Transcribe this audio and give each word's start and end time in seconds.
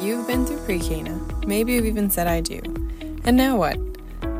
You've 0.00 0.28
been 0.28 0.46
through 0.46 0.58
pre 0.58 0.78
Cana. 0.78 1.20
Maybe 1.44 1.72
you've 1.72 1.84
even 1.84 2.08
said 2.08 2.28
I 2.28 2.40
do. 2.40 2.60
And 3.24 3.36
now 3.36 3.56
what? 3.56 3.76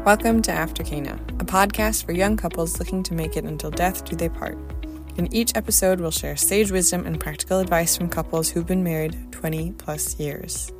Welcome 0.04 0.40
to 0.42 0.52
After 0.52 0.84
Cana, 0.84 1.18
a 1.40 1.44
podcast 1.44 2.04
for 2.04 2.12
young 2.12 2.36
couples 2.36 2.78
looking 2.78 3.02
to 3.02 3.12
make 3.12 3.36
it 3.36 3.42
until 3.42 3.72
death 3.72 4.04
do 4.04 4.14
they 4.14 4.28
part. 4.28 4.56
In 5.16 5.26
each 5.34 5.56
episode, 5.56 6.00
we'll 6.00 6.12
share 6.12 6.36
sage 6.36 6.70
wisdom 6.70 7.04
and 7.04 7.18
practical 7.18 7.58
advice 7.58 7.96
from 7.96 8.08
couples 8.08 8.48
who've 8.48 8.68
been 8.68 8.84
married 8.84 9.32
20 9.32 9.72
plus 9.72 10.16
years. 10.20 10.70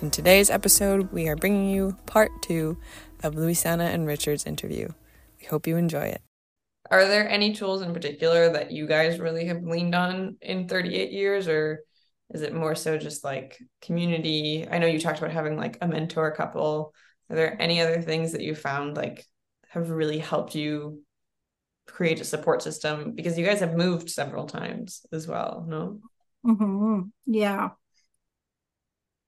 In 0.00 0.10
today's 0.10 0.48
episode, 0.48 1.12
we 1.12 1.28
are 1.28 1.36
bringing 1.36 1.68
you 1.68 1.98
part 2.06 2.30
two 2.40 2.78
of 3.22 3.34
Luisana 3.34 3.92
and 3.92 4.06
Richard's 4.06 4.46
interview. 4.46 4.88
We 5.40 5.46
hope 5.48 5.66
you 5.66 5.76
enjoy 5.76 6.06
it. 6.06 6.22
Are 6.90 7.06
there 7.06 7.28
any 7.28 7.52
tools 7.52 7.82
in 7.82 7.92
particular 7.92 8.50
that 8.50 8.72
you 8.72 8.86
guys 8.86 9.20
really 9.20 9.44
have 9.44 9.62
leaned 9.62 9.94
on 9.94 10.38
in 10.40 10.68
38 10.68 11.12
years, 11.12 11.48
or 11.48 11.80
is 12.32 12.42
it 12.42 12.54
more 12.54 12.74
so 12.74 12.96
just 12.98 13.24
like 13.24 13.58
community? 13.80 14.66
I 14.70 14.78
know 14.78 14.86
you 14.86 14.98
talked 14.98 15.18
about 15.18 15.32
having 15.32 15.56
like 15.56 15.78
a 15.80 15.88
mentor 15.88 16.30
couple. 16.32 16.94
Are 17.30 17.36
there 17.36 17.60
any 17.60 17.80
other 17.80 18.00
things 18.00 18.32
that 18.32 18.42
you 18.42 18.54
found 18.54 18.96
like 18.96 19.24
have 19.68 19.90
really 19.90 20.18
helped 20.18 20.54
you 20.54 21.02
create 21.86 22.20
a 22.20 22.24
support 22.24 22.62
system? 22.62 23.12
Because 23.12 23.38
you 23.38 23.44
guys 23.44 23.60
have 23.60 23.74
moved 23.76 24.10
several 24.10 24.46
times 24.46 25.04
as 25.12 25.26
well, 25.26 25.64
no? 25.68 26.00
Mm-hmm. 26.44 27.02
Yeah. 27.26 27.70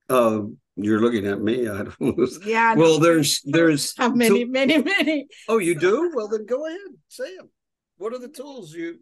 Uh, 0.08 0.42
you're 0.76 1.00
looking 1.00 1.26
at 1.26 1.40
me. 1.40 1.68
I 1.68 1.84
don't 1.84 2.00
know. 2.18 2.26
Yeah. 2.44 2.74
Well, 2.74 2.98
there's 2.98 3.40
there's 3.44 3.96
Have 3.98 4.16
many, 4.16 4.44
tool- 4.44 4.52
many, 4.52 4.82
many. 4.82 5.26
Oh, 5.48 5.58
you 5.58 5.74
do? 5.78 6.10
Well, 6.14 6.28
then 6.28 6.46
go 6.46 6.66
ahead. 6.66 6.78
Say 7.08 7.36
them. 7.36 7.50
What 7.96 8.12
are 8.12 8.18
the 8.18 8.28
tools 8.28 8.72
you, 8.74 8.98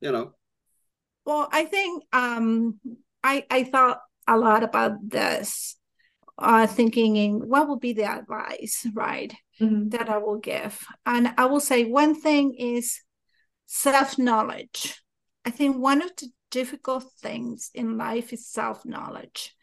you 0.00 0.12
know? 0.12 0.32
Well, 1.24 1.48
I 1.50 1.64
think 1.64 2.04
um 2.12 2.78
I 3.22 3.44
I 3.50 3.64
thought 3.64 4.00
a 4.26 4.36
lot 4.36 4.62
about 4.62 4.92
this, 5.02 5.76
uh 6.38 6.66
thinking 6.66 7.16
in 7.16 7.48
what 7.48 7.68
will 7.68 7.78
be 7.78 7.92
the 7.92 8.04
advice, 8.10 8.86
right? 8.94 9.32
Mm-hmm. 9.60 9.90
that 9.90 10.08
I 10.08 10.18
will 10.18 10.38
give. 10.38 10.84
And 11.06 11.34
I 11.38 11.44
will 11.44 11.60
say 11.60 11.84
one 11.84 12.20
thing 12.20 12.54
is 12.54 13.00
self 13.66 14.18
knowledge. 14.18 15.00
I 15.44 15.50
think 15.50 15.76
one 15.76 16.02
of 16.02 16.10
the 16.16 16.28
difficult 16.50 17.04
things 17.20 17.70
in 17.74 17.96
life 17.96 18.32
is 18.32 18.48
self 18.48 18.84
knowledge. 18.84 19.54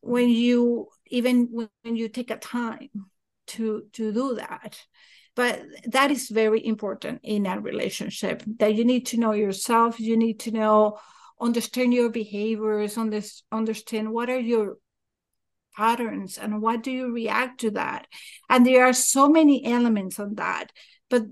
When 0.00 0.28
you, 0.28 0.88
even 1.06 1.48
when 1.52 1.96
you 1.96 2.08
take 2.08 2.30
a 2.30 2.36
time 2.36 2.90
to, 3.48 3.84
to 3.92 4.12
do 4.12 4.34
that. 4.34 4.78
But 5.34 5.62
that 5.86 6.10
is 6.10 6.28
very 6.28 6.64
important 6.66 7.20
in 7.22 7.46
a 7.46 7.58
relationship 7.58 8.42
that 8.58 8.74
you 8.74 8.84
need 8.84 9.06
to 9.06 9.16
know 9.18 9.32
yourself, 9.32 9.98
you 9.98 10.16
need 10.16 10.40
to 10.40 10.50
know, 10.50 10.98
understand 11.42 11.92
your 11.92 12.10
behaviors, 12.10 12.96
under, 12.96 13.20
understand 13.50 14.12
what 14.12 14.30
are 14.30 14.38
your 14.38 14.76
patterns 15.76 16.38
and 16.38 16.62
what 16.62 16.82
do 16.82 16.90
you 16.90 17.12
react 17.12 17.60
to 17.60 17.70
that. 17.72 18.06
And 18.48 18.64
there 18.64 18.84
are 18.84 18.92
so 18.92 19.28
many 19.28 19.64
elements 19.64 20.18
on 20.18 20.34
that 20.36 20.70
but 21.12 21.24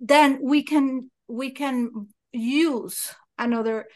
then 0.00 0.40
we 0.42 0.64
can 0.64 1.10
we 1.28 1.52
can 1.52 2.08
use 2.32 3.14
another 3.38 3.86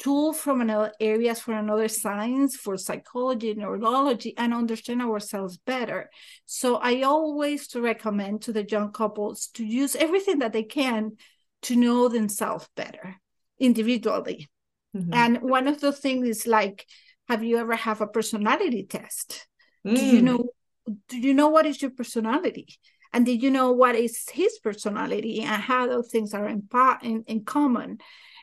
tool 0.00 0.32
from 0.32 0.60
another 0.60 0.92
areas 0.98 1.38
for 1.38 1.54
another 1.54 1.86
science 1.86 2.56
for 2.56 2.76
psychology 2.76 3.54
neurology 3.54 4.34
and 4.36 4.52
understand 4.52 5.00
ourselves 5.00 5.56
better. 5.56 6.10
So 6.46 6.76
i 6.76 7.02
always 7.02 7.72
recommend 7.76 8.42
to 8.42 8.52
the 8.52 8.64
young 8.64 8.90
couples 8.90 9.46
to 9.54 9.64
use 9.64 9.94
everything 9.94 10.40
that 10.40 10.52
they 10.52 10.64
can 10.64 11.12
to 11.62 11.76
know 11.76 12.08
themselves 12.08 12.68
better 12.74 13.20
individually 13.60 14.50
Mm-hmm. 14.94 15.14
and 15.14 15.40
one 15.40 15.68
of 15.68 15.80
the 15.80 15.90
things 15.92 16.28
is 16.28 16.46
like 16.46 16.86
have 17.28 17.42
you 17.42 17.56
ever 17.56 17.74
have 17.74 18.00
a 18.02 18.06
personality 18.06 18.84
test 18.84 19.46
do 19.84 20.02
you 20.04 20.20
Mm. 20.20 20.24
know 20.24 20.40
do 21.08 21.16
you 21.18 21.32
know 21.34 21.48
what 21.48 21.64
is 21.66 21.80
your 21.80 21.92
personality 21.92 22.66
and 23.12 23.24
did 23.24 23.42
you 23.42 23.50
know 23.50 23.72
what 23.72 23.94
is 23.94 24.28
his 24.32 24.58
personality 24.58 25.40
and 25.40 25.62
how 25.62 25.86
those 25.86 26.08
things 26.10 26.34
are 26.34 26.46
in, 26.46 26.68
in, 27.02 27.24
in 27.26 27.44
common 27.44 27.98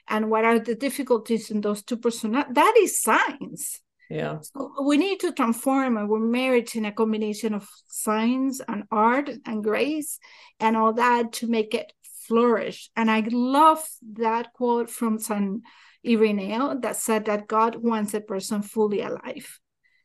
and 0.07 0.29
what 0.31 0.43
are 0.43 0.57
the 0.59 0.75
difficulties 0.75 1.51
in 1.51 1.61
those 1.61 1.83
two 1.83 1.97
personal 1.97 2.43
that 2.51 2.73
is 2.85 3.01
science 3.01 3.81
Yeah. 4.09 4.39
so 4.41 4.59
we 4.89 4.97
need 4.97 5.19
to 5.19 5.31
transform 5.31 5.97
our 5.97 6.19
marriage 6.19 6.75
in 6.75 6.85
a 6.85 6.91
combination 7.01 7.53
of 7.53 7.69
science 7.87 8.55
and 8.67 8.83
art 8.89 9.29
and 9.45 9.63
grace 9.63 10.17
and 10.59 10.75
all 10.75 10.93
that 10.93 11.23
to 11.37 11.47
make 11.47 11.71
it 11.81 11.93
flourish 12.27 12.89
and 12.95 13.07
i 13.17 13.19
love 13.29 13.81
that 14.23 14.45
quote 14.53 14.89
from 14.89 15.19
san 15.19 15.61
ireneo 16.05 16.81
that 16.81 16.95
said 16.95 17.25
that 17.25 17.47
god 17.47 17.75
wants 17.75 18.13
a 18.13 18.21
person 18.21 18.61
fully 18.61 19.01
alive 19.01 19.59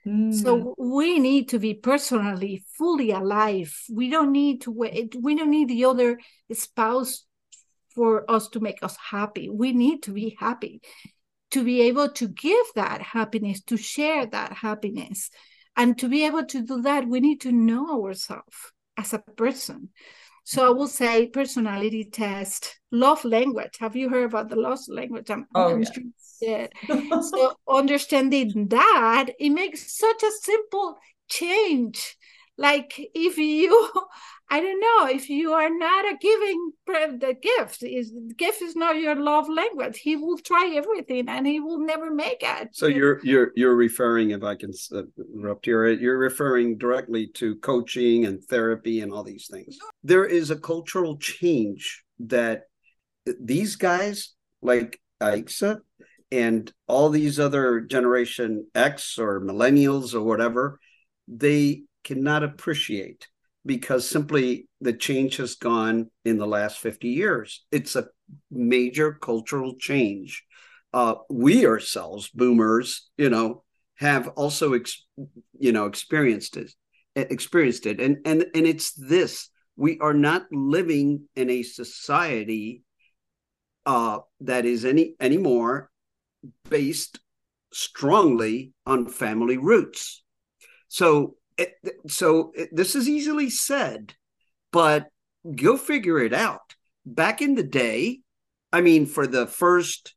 Mm. 0.06 0.34
so 0.34 0.74
we 0.76 1.18
need 1.18 1.48
to 1.48 1.58
be 1.58 1.72
personally 1.72 2.62
fully 2.76 3.10
alive. 3.10 3.74
We 3.90 4.10
don't 4.10 4.32
need 4.32 4.60
to 4.62 4.70
wait. 4.70 5.16
We 5.18 5.34
don't 5.34 5.48
need 5.48 5.68
the 5.68 5.86
other 5.86 6.20
spouse 6.52 7.24
for 7.94 8.30
us 8.30 8.48
to 8.50 8.60
make 8.60 8.82
us 8.82 8.98
happy. 8.98 9.48
We 9.48 9.72
need 9.72 10.02
to 10.02 10.12
be 10.12 10.36
happy 10.38 10.82
to 11.52 11.62
be 11.62 11.82
able 11.82 12.10
to 12.10 12.26
give 12.26 12.66
that 12.74 13.00
happiness, 13.00 13.62
to 13.62 13.76
share 13.76 14.26
that 14.26 14.52
happiness. 14.52 15.30
And 15.76 15.96
to 15.98 16.08
be 16.08 16.26
able 16.26 16.44
to 16.46 16.62
do 16.62 16.82
that, 16.82 17.06
we 17.06 17.20
need 17.20 17.40
to 17.42 17.52
know 17.52 18.04
ourselves 18.04 18.72
as 18.96 19.12
a 19.12 19.20
person. 19.20 19.90
So 20.44 20.66
I 20.66 20.70
will 20.70 20.88
say 20.88 21.26
personality 21.28 22.04
test, 22.04 22.78
love 22.92 23.24
language. 23.24 23.78
Have 23.80 23.96
you 23.96 24.08
heard 24.10 24.26
about 24.26 24.50
the 24.50 24.56
love 24.56 24.78
language? 24.88 25.30
I'm, 25.30 25.46
Oh, 25.54 25.68
I'm 25.68 25.82
yeah. 25.82 25.88
sure 26.40 26.68
so 27.22 27.54
understanding 27.68 28.68
that 28.68 29.30
it 29.38 29.50
makes 29.50 29.96
such 29.96 30.22
a 30.22 30.30
simple 30.42 30.98
change 31.28 32.16
like 32.56 32.94
if 33.14 33.38
you 33.38 33.90
i 34.50 34.60
don't 34.60 34.80
know 34.80 35.06
if 35.06 35.28
you 35.28 35.52
are 35.52 35.70
not 35.70 36.04
a 36.04 36.16
giving 36.20 36.72
the 36.86 37.34
gift 37.40 37.82
is 37.82 38.12
gift 38.36 38.62
is 38.62 38.76
not 38.76 38.96
your 38.96 39.14
love 39.14 39.48
language. 39.48 39.98
He 39.98 40.16
will 40.16 40.38
try 40.38 40.72
everything 40.74 41.28
and 41.28 41.46
he 41.46 41.60
will 41.60 41.78
never 41.78 42.10
make 42.10 42.42
it. 42.42 42.68
So 42.72 42.86
you're 42.86 43.20
you're 43.24 43.52
you're 43.54 43.74
referring, 43.74 44.30
if 44.30 44.42
I 44.42 44.54
can 44.54 44.72
uh, 44.92 45.02
interrupt 45.34 45.66
here, 45.66 45.86
you're 45.88 46.18
referring 46.18 46.78
directly 46.78 47.28
to 47.34 47.56
coaching 47.56 48.26
and 48.26 48.42
therapy 48.44 49.00
and 49.00 49.12
all 49.12 49.24
these 49.24 49.48
things. 49.50 49.78
There 50.02 50.24
is 50.24 50.50
a 50.50 50.56
cultural 50.56 51.16
change 51.16 52.04
that 52.20 52.62
these 53.40 53.76
guys, 53.76 54.34
like 54.62 55.00
Aixa 55.20 55.78
and 56.30 56.70
all 56.86 57.08
these 57.10 57.38
other 57.38 57.80
Generation 57.80 58.66
X 58.74 59.18
or 59.18 59.40
millennials 59.40 60.14
or 60.14 60.22
whatever, 60.22 60.78
they 61.28 61.84
cannot 62.04 62.42
appreciate 62.42 63.28
because 63.66 64.08
simply 64.08 64.68
the 64.80 64.92
change 64.92 65.38
has 65.38 65.54
gone 65.54 66.10
in 66.24 66.38
the 66.38 66.46
last 66.46 66.78
50 66.78 67.08
years. 67.08 67.64
It's 67.72 67.96
a 67.96 68.08
major 68.50 69.14
cultural 69.14 69.74
change 69.78 70.44
uh, 70.94 71.16
we 71.28 71.66
ourselves, 71.66 72.30
boomers, 72.30 73.10
you 73.18 73.28
know, 73.28 73.64
have 73.96 74.28
also, 74.28 74.74
ex- 74.74 75.04
you 75.58 75.72
know, 75.72 75.86
experienced 75.86 76.56
it, 76.56 76.70
experienced 77.16 77.84
it, 77.86 78.00
and 78.00 78.18
and 78.24 78.46
and 78.54 78.64
it's 78.64 78.92
this: 78.92 79.50
we 79.76 79.98
are 79.98 80.14
not 80.14 80.46
living 80.52 81.28
in 81.34 81.50
a 81.50 81.64
society 81.64 82.84
uh, 83.86 84.20
that 84.40 84.64
is 84.64 84.84
any 84.84 85.16
anymore 85.18 85.90
based 86.68 87.18
strongly 87.72 88.72
on 88.86 89.08
family 89.08 89.58
roots. 89.58 90.22
So, 90.86 91.34
it, 91.56 91.74
so 92.08 92.52
it, 92.54 92.70
this 92.72 92.94
is 92.94 93.08
easily 93.08 93.50
said, 93.50 94.14
but 94.72 95.08
go 95.54 95.76
figure 95.76 96.18
it 96.18 96.32
out. 96.32 96.74
Back 97.06 97.42
in 97.42 97.54
the 97.54 97.62
day, 97.62 98.20
I 98.72 98.80
mean, 98.80 99.06
for 99.06 99.26
the 99.26 99.46
first 99.46 100.14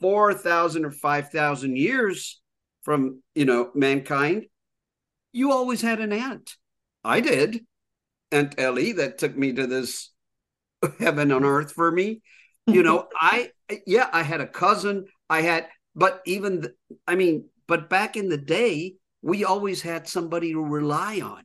4,000 0.00 0.84
or 0.84 0.90
5,000 0.90 1.76
years 1.76 2.40
from, 2.82 3.22
you 3.34 3.44
know, 3.44 3.70
mankind, 3.74 4.46
you 5.32 5.52
always 5.52 5.80
had 5.82 6.00
an 6.00 6.12
aunt. 6.12 6.56
I 7.04 7.20
did. 7.20 7.64
Aunt 8.32 8.54
Ellie 8.58 8.92
that 8.92 9.18
took 9.18 9.36
me 9.36 9.52
to 9.52 9.66
this 9.66 10.10
heaven 10.98 11.32
on 11.32 11.44
earth 11.44 11.72
for 11.72 11.90
me. 11.90 12.22
You 12.66 12.82
know, 12.82 13.08
I, 13.20 13.50
yeah, 13.86 14.08
I 14.12 14.22
had 14.22 14.40
a 14.40 14.46
cousin. 14.46 15.06
I 15.28 15.42
had, 15.42 15.68
but 15.94 16.22
even, 16.26 16.62
the, 16.62 16.74
I 17.06 17.14
mean, 17.14 17.44
but 17.66 17.90
back 17.90 18.16
in 18.16 18.28
the 18.28 18.38
day, 18.38 18.94
we 19.22 19.44
always 19.44 19.82
had 19.82 20.08
somebody 20.08 20.52
to 20.52 20.60
rely 20.60 21.20
on. 21.20 21.44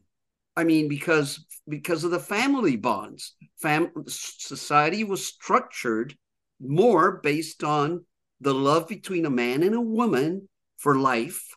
I 0.55 0.63
mean, 0.63 0.87
because 0.87 1.45
because 1.67 2.03
of 2.03 2.11
the 2.11 2.19
family 2.19 2.75
bonds, 2.75 3.35
fam 3.61 3.91
society 4.07 5.03
was 5.03 5.25
structured 5.25 6.15
more 6.59 7.19
based 7.23 7.63
on 7.63 8.05
the 8.41 8.53
love 8.53 8.87
between 8.87 9.25
a 9.25 9.31
man 9.31 9.63
and 9.63 9.73
a 9.73 9.81
woman 9.81 10.49
for 10.77 10.97
life, 10.97 11.47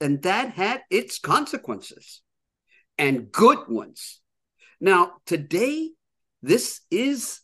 and 0.00 0.22
that 0.22 0.50
had 0.50 0.82
its 0.90 1.18
consequences 1.18 2.20
and 2.98 3.32
good 3.32 3.60
ones. 3.68 4.20
Now, 4.80 5.14
today, 5.24 5.90
this 6.42 6.82
is 6.90 7.40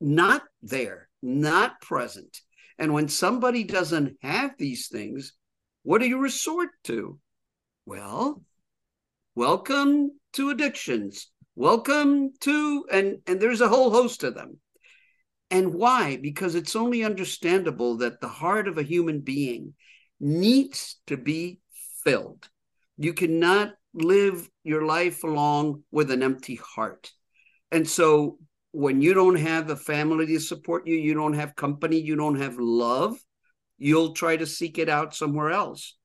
not 0.00 0.42
there, 0.62 1.08
not 1.22 1.80
present. 1.80 2.40
And 2.78 2.92
when 2.92 3.08
somebody 3.08 3.64
doesn't 3.64 4.16
have 4.22 4.52
these 4.58 4.88
things, 4.88 5.34
what 5.82 6.00
do 6.00 6.08
you 6.08 6.18
resort 6.18 6.70
to? 6.84 7.18
Well, 7.86 8.42
welcome 9.34 10.12
to 10.32 10.48
addictions. 10.48 11.30
Welcome 11.54 12.32
to, 12.40 12.86
and, 12.90 13.18
and 13.26 13.38
there's 13.38 13.60
a 13.60 13.68
whole 13.68 13.90
host 13.90 14.24
of 14.24 14.34
them. 14.34 14.58
And 15.50 15.74
why? 15.74 16.16
Because 16.16 16.54
it's 16.54 16.74
only 16.74 17.04
understandable 17.04 17.98
that 17.98 18.22
the 18.22 18.28
heart 18.28 18.68
of 18.68 18.78
a 18.78 18.82
human 18.82 19.20
being 19.20 19.74
needs 20.18 20.96
to 21.08 21.18
be 21.18 21.60
filled. 22.02 22.48
You 22.96 23.12
cannot 23.12 23.74
live 23.92 24.48
your 24.62 24.86
life 24.86 25.22
along 25.22 25.82
with 25.90 26.10
an 26.10 26.22
empty 26.22 26.54
heart. 26.54 27.12
And 27.70 27.86
so 27.86 28.38
when 28.72 29.02
you 29.02 29.12
don't 29.12 29.36
have 29.36 29.68
a 29.68 29.76
family 29.76 30.26
to 30.26 30.40
support 30.40 30.86
you, 30.86 30.96
you 30.96 31.12
don't 31.12 31.34
have 31.34 31.54
company, 31.54 32.00
you 32.00 32.16
don't 32.16 32.40
have 32.40 32.56
love, 32.58 33.18
you'll 33.76 34.14
try 34.14 34.38
to 34.38 34.46
seek 34.46 34.78
it 34.78 34.88
out 34.88 35.14
somewhere 35.14 35.50
else. 35.50 35.96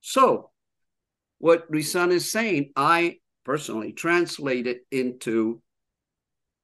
So, 0.00 0.49
what 1.40 1.70
Risan 1.72 2.12
is 2.12 2.30
saying, 2.30 2.70
I 2.76 3.16
personally 3.44 3.92
translate 3.92 4.66
it 4.66 4.82
into 4.90 5.60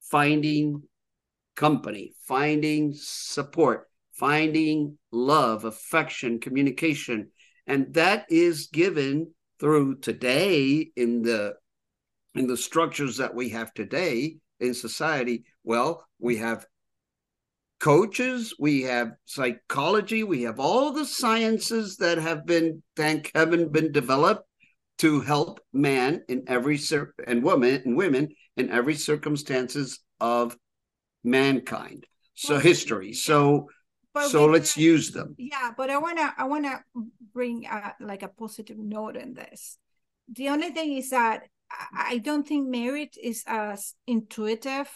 finding 0.03 0.83
company, 1.57 2.13
finding 2.29 2.93
support, 2.95 3.89
finding 4.13 4.99
love, 5.11 5.65
affection, 5.65 6.39
communication. 6.41 7.31
And 7.67 7.95
that 7.95 8.27
is 8.29 8.69
given 8.69 9.33
through 9.59 10.01
today 10.01 10.91
in 10.95 11.23
the 11.23 11.55
in 12.35 12.47
the 12.47 12.57
structures 12.57 13.17
that 13.17 13.35
we 13.35 13.49
have 13.49 13.73
today 13.73 14.37
in 14.61 14.75
society 14.75 15.45
well 15.65 16.05
we 16.19 16.37
have 16.37 16.67
coaches 17.81 18.55
we 18.59 18.83
have 18.83 19.13
psychology 19.25 20.23
we 20.23 20.43
have 20.43 20.61
all 20.61 20.93
the 20.93 21.07
sciences 21.07 21.97
that 21.97 22.19
have 22.19 22.45
been 22.45 22.83
thank 22.95 23.31
heaven 23.35 23.71
been 23.71 23.91
developed 23.91 24.47
to 24.99 25.21
help 25.21 25.61
man 25.73 26.23
in 26.29 26.45
every 26.47 26.79
cir- 26.79 27.15
and 27.27 27.43
woman 27.43 27.83
and 27.85 27.97
women 27.97 28.29
in 28.57 28.71
every 28.71 28.95
circumstances 28.95 30.01
of 30.21 30.57
mankind. 31.25 32.07
So 32.35 32.55
well, 32.55 32.63
history. 32.63 33.13
so 33.13 33.69
so 34.31 34.47
let's 34.47 34.79
use 34.79 35.11
them. 35.11 35.35
yeah 35.37 35.73
but 35.77 35.91
i 35.91 35.99
want 35.99 36.17
to 36.17 36.33
i 36.39 36.45
want 36.45 36.65
to 36.65 36.81
bring 37.37 37.67
uh, 37.71 37.93
like 38.01 38.23
a 38.23 38.29
positive 38.29 38.79
note 38.79 39.15
in 39.15 39.35
this. 39.35 39.79
The 40.33 40.49
only 40.49 40.71
thing 40.71 40.97
is 40.97 41.11
that 41.11 41.43
I 41.95 42.19
don't 42.19 42.49
think 42.49 42.67
marriage 42.69 43.19
is 43.23 43.45
as 43.47 43.95
intuitive 44.07 44.89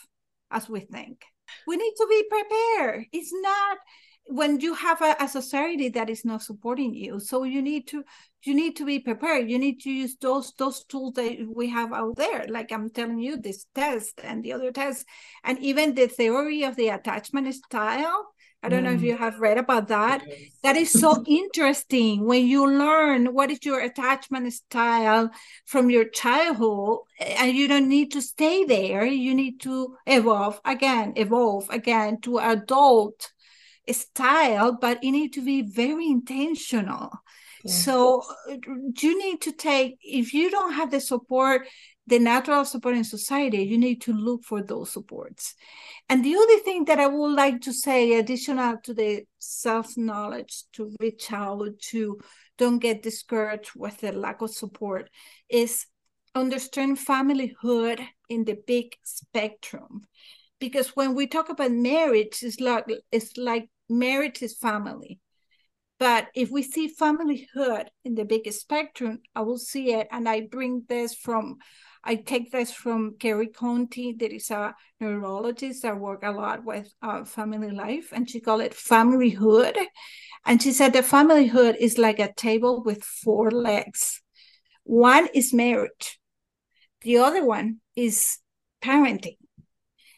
as 0.50 0.68
we 0.68 0.80
think. 0.80 1.22
We 1.66 1.76
need 1.76 1.92
to 1.98 2.06
be 2.08 2.24
prepared. 2.30 3.04
It's 3.12 3.32
not 3.32 3.78
when 4.26 4.60
you 4.60 4.72
have 4.74 5.02
a, 5.02 5.16
a, 5.20 5.28
society 5.28 5.90
that 5.90 6.08
is 6.08 6.24
not 6.24 6.42
supporting 6.42 6.94
you. 6.94 7.20
So 7.20 7.42
you 7.42 7.60
need 7.60 7.88
to 7.88 8.04
you 8.44 8.54
need 8.54 8.76
to 8.76 8.84
be 8.84 8.98
prepared 8.98 9.50
you 9.50 9.58
need 9.58 9.80
to 9.80 9.90
use 9.90 10.16
those 10.20 10.52
those 10.58 10.84
tools 10.84 11.14
that 11.14 11.36
we 11.54 11.68
have 11.68 11.92
out 11.92 12.16
there 12.16 12.46
like 12.48 12.72
i'm 12.72 12.90
telling 12.90 13.18
you 13.18 13.36
this 13.36 13.66
test 13.74 14.20
and 14.22 14.42
the 14.42 14.52
other 14.52 14.72
test 14.72 15.06
and 15.44 15.58
even 15.58 15.94
the 15.94 16.06
theory 16.06 16.62
of 16.62 16.76
the 16.76 16.88
attachment 16.88 17.52
style 17.54 18.26
I 18.62 18.68
don't 18.68 18.80
mm. 18.80 18.84
know 18.84 18.92
if 18.92 19.00
mm. 19.00 19.04
you 19.04 19.16
have 19.16 19.40
read 19.40 19.58
about 19.58 19.88
that. 19.88 20.22
That 20.62 20.76
is 20.76 20.92
so 20.92 21.24
interesting 21.26 22.26
when 22.26 22.46
you 22.46 22.66
learn 22.66 23.32
what 23.32 23.50
is 23.50 23.64
your 23.64 23.80
attachment 23.80 24.52
style 24.52 25.30
from 25.64 25.90
your 25.90 26.04
childhood, 26.04 26.98
and 27.18 27.56
you 27.56 27.68
don't 27.68 27.88
need 27.88 28.12
to 28.12 28.20
stay 28.20 28.64
there. 28.64 29.04
You 29.04 29.34
need 29.34 29.60
to 29.62 29.96
evolve 30.06 30.60
again, 30.64 31.14
evolve 31.16 31.70
again 31.70 32.20
to 32.22 32.38
adult 32.38 33.32
style, 33.90 34.76
but 34.78 35.02
you 35.02 35.12
need 35.12 35.32
to 35.34 35.44
be 35.44 35.62
very 35.62 36.06
intentional. 36.06 37.10
So 37.66 38.22
you 38.54 39.18
need 39.18 39.40
to 39.42 39.52
take 39.52 39.98
if 40.02 40.32
you 40.32 40.50
don't 40.50 40.72
have 40.72 40.90
the 40.90 41.00
support 41.00 41.66
the 42.10 42.18
natural 42.18 42.64
support 42.64 42.96
in 42.96 43.04
society, 43.04 43.62
you 43.62 43.78
need 43.78 44.00
to 44.02 44.12
look 44.12 44.42
for 44.42 44.62
those 44.62 44.92
supports. 44.92 45.54
And 46.08 46.24
the 46.24 46.34
other 46.34 46.58
thing 46.58 46.84
that 46.86 46.98
I 46.98 47.06
would 47.06 47.34
like 47.34 47.60
to 47.62 47.72
say, 47.72 48.14
additional 48.14 48.78
to 48.82 48.92
the 48.92 49.22
self 49.38 49.96
knowledge, 49.96 50.64
to 50.72 50.92
reach 51.00 51.32
out, 51.32 51.78
to 51.90 52.18
don't 52.58 52.80
get 52.80 53.04
discouraged 53.04 53.70
with 53.76 54.00
the 54.00 54.10
lack 54.10 54.42
of 54.42 54.50
support, 54.50 55.08
is 55.48 55.86
understand 56.34 56.98
familyhood 56.98 58.04
in 58.28 58.44
the 58.44 58.58
big 58.66 58.96
spectrum. 59.04 60.02
Because 60.58 60.88
when 60.96 61.14
we 61.14 61.28
talk 61.28 61.48
about 61.48 61.70
marriage, 61.70 62.42
it's 62.42 62.58
like 62.58 62.86
it's 63.12 63.36
like 63.36 63.70
marriage 63.88 64.42
is 64.42 64.58
family. 64.58 65.20
But 66.00 66.28
if 66.34 66.50
we 66.50 66.62
see 66.62 66.92
familyhood 66.92 67.88
in 68.04 68.14
the 68.14 68.24
big 68.24 68.50
spectrum, 68.52 69.20
I 69.36 69.42
will 69.42 69.58
see 69.58 69.92
it. 69.92 70.08
And 70.10 70.26
I 70.26 70.40
bring 70.50 70.84
this 70.88 71.14
from 71.14 71.58
I 72.02 72.14
take 72.14 72.50
this 72.50 72.72
from 72.72 73.16
Kerry 73.18 73.48
Conti. 73.48 74.14
There 74.18 74.32
is 74.32 74.50
a 74.50 74.74
neurologist 75.00 75.82
that 75.82 76.00
work 76.00 76.22
a 76.22 76.30
lot 76.30 76.64
with 76.64 76.90
uh, 77.02 77.24
family 77.24 77.70
life, 77.70 78.08
and 78.12 78.28
she 78.28 78.40
called 78.40 78.62
it 78.62 78.72
familyhood. 78.72 79.76
And 80.46 80.62
she 80.62 80.72
said 80.72 80.94
the 80.94 81.00
familyhood 81.02 81.76
is 81.78 81.98
like 81.98 82.18
a 82.18 82.32
table 82.32 82.82
with 82.82 83.04
four 83.04 83.50
legs. 83.50 84.22
One 84.84 85.28
is 85.34 85.52
marriage. 85.52 86.18
The 87.02 87.18
other 87.18 87.44
one 87.44 87.80
is 87.94 88.38
parenting. 88.82 89.36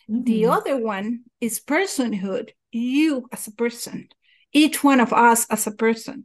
Mm-hmm. 0.09 0.23
The 0.23 0.47
other 0.47 0.77
one 0.77 1.25
is 1.41 1.61
personhood, 1.61 2.51
you 2.71 3.29
as 3.33 3.49
a 3.49 3.53
person, 3.53 4.09
each 4.53 4.85
one 4.85 5.01
of 5.01 5.13
us 5.13 5.47
as 5.51 5.67
a 5.67 5.73
person. 5.73 6.25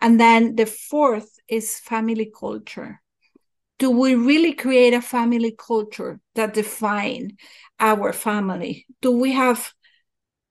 And 0.00 0.20
then 0.20 0.56
the 0.56 0.66
fourth 0.66 1.38
is 1.48 1.78
family 1.78 2.30
culture. 2.38 3.00
Do 3.78 3.90
we 3.90 4.14
really 4.14 4.52
create 4.52 4.94
a 4.94 5.00
family 5.00 5.54
culture 5.56 6.20
that 6.34 6.54
define 6.54 7.36
our 7.78 8.12
family? 8.12 8.86
Do 9.00 9.12
we 9.12 9.32
have 9.32 9.72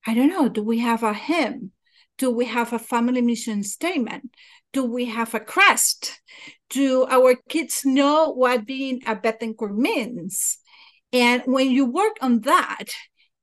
i 0.06 0.14
don't 0.14 0.30
know 0.30 0.48
do 0.48 0.64
we 0.64 0.80
have 0.80 1.04
a 1.04 1.14
hymn? 1.14 1.72
Do 2.18 2.32
we 2.32 2.46
have 2.46 2.74
a 2.74 2.80
family 2.80 3.22
mission 3.22 3.64
statement? 3.64 4.32
Do 4.74 4.84
we 4.86 5.06
have 5.06 5.36
a 5.36 5.40
crest? 5.40 6.22
Do 6.70 7.06
our 7.06 7.36
kids 7.50 7.86
know 7.86 8.32
what 8.32 8.66
being 8.66 9.02
a 9.06 9.16
Bethencourt 9.16 9.76
means? 9.76 10.58
And 11.14 11.44
when 11.46 11.70
you 11.70 11.86
work 11.86 12.18
on 12.22 12.42
that 12.42 12.86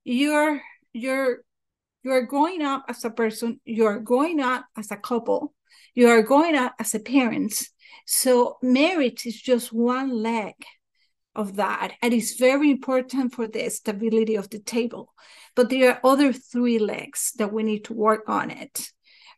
you're 0.04 1.43
you're 2.04 2.14
you're 2.14 2.26
growing 2.26 2.62
up 2.62 2.84
as 2.88 3.04
a 3.04 3.10
person 3.10 3.60
you're 3.64 3.98
growing 3.98 4.40
up 4.40 4.66
as 4.76 4.90
a 4.90 4.96
couple 4.96 5.54
you 5.94 6.08
are 6.08 6.22
growing 6.22 6.56
up 6.56 6.74
as 6.78 6.94
a 6.94 7.00
parent. 7.00 7.68
So 8.06 8.58
marriage 8.62 9.26
is 9.26 9.40
just 9.40 9.72
one 9.72 10.10
leg 10.10 10.54
of 11.36 11.56
that 11.56 11.92
and 12.02 12.12
it's 12.12 12.36
very 12.36 12.70
important 12.70 13.34
for 13.34 13.46
the 13.46 13.68
stability 13.70 14.36
of 14.36 14.50
the 14.50 14.58
table. 14.58 15.14
But 15.54 15.70
there 15.70 15.92
are 15.92 16.00
other 16.04 16.32
three 16.32 16.78
legs 16.78 17.32
that 17.38 17.52
we 17.52 17.62
need 17.62 17.84
to 17.84 17.92
work 17.92 18.28
on 18.28 18.50
it. 18.50 18.90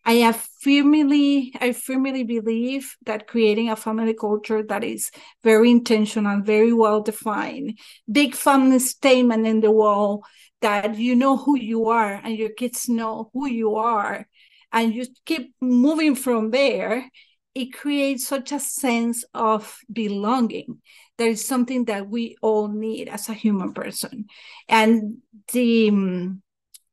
I 0.04 0.14
have 0.26 0.46
firmly 0.61 1.52
i 1.61 1.73
firmly 1.73 2.23
believe 2.23 2.96
that 3.06 3.26
creating 3.26 3.70
a 3.70 3.76
family 3.76 4.14
culture 4.14 4.62
that 4.62 4.85
is 4.85 5.11
very 5.42 5.68
intentional 5.68 6.40
very 6.42 6.73
well 6.73 7.00
defined 7.00 7.76
big 8.11 8.37
family 8.37 8.78
statement 8.78 9.49
in 9.49 9.61
the 9.61 9.70
wall 9.73 10.23
that 10.62 10.96
you 10.96 11.14
know 11.14 11.36
who 11.36 11.56
you 11.56 11.88
are 11.88 12.20
and 12.22 12.36
your 12.36 12.50
kids 12.50 12.88
know 12.88 13.30
who 13.32 13.46
you 13.46 13.76
are 13.76 14.26
and 14.72 14.94
you 14.94 15.06
keep 15.25 15.54
moving 15.60 16.14
from 16.14 16.50
there 16.50 17.10
it 17.56 17.72
creates 17.72 18.26
such 18.26 18.52
a 18.52 18.60
sense 18.60 19.25
of 19.32 19.78
belonging. 19.90 20.82
There 21.16 21.30
is 21.30 21.42
something 21.42 21.86
that 21.86 22.06
we 22.06 22.36
all 22.42 22.68
need 22.68 23.08
as 23.08 23.30
a 23.30 23.32
human 23.32 23.72
person. 23.72 24.26
And 24.68 25.22
the 25.54 25.88
um, 25.88 26.42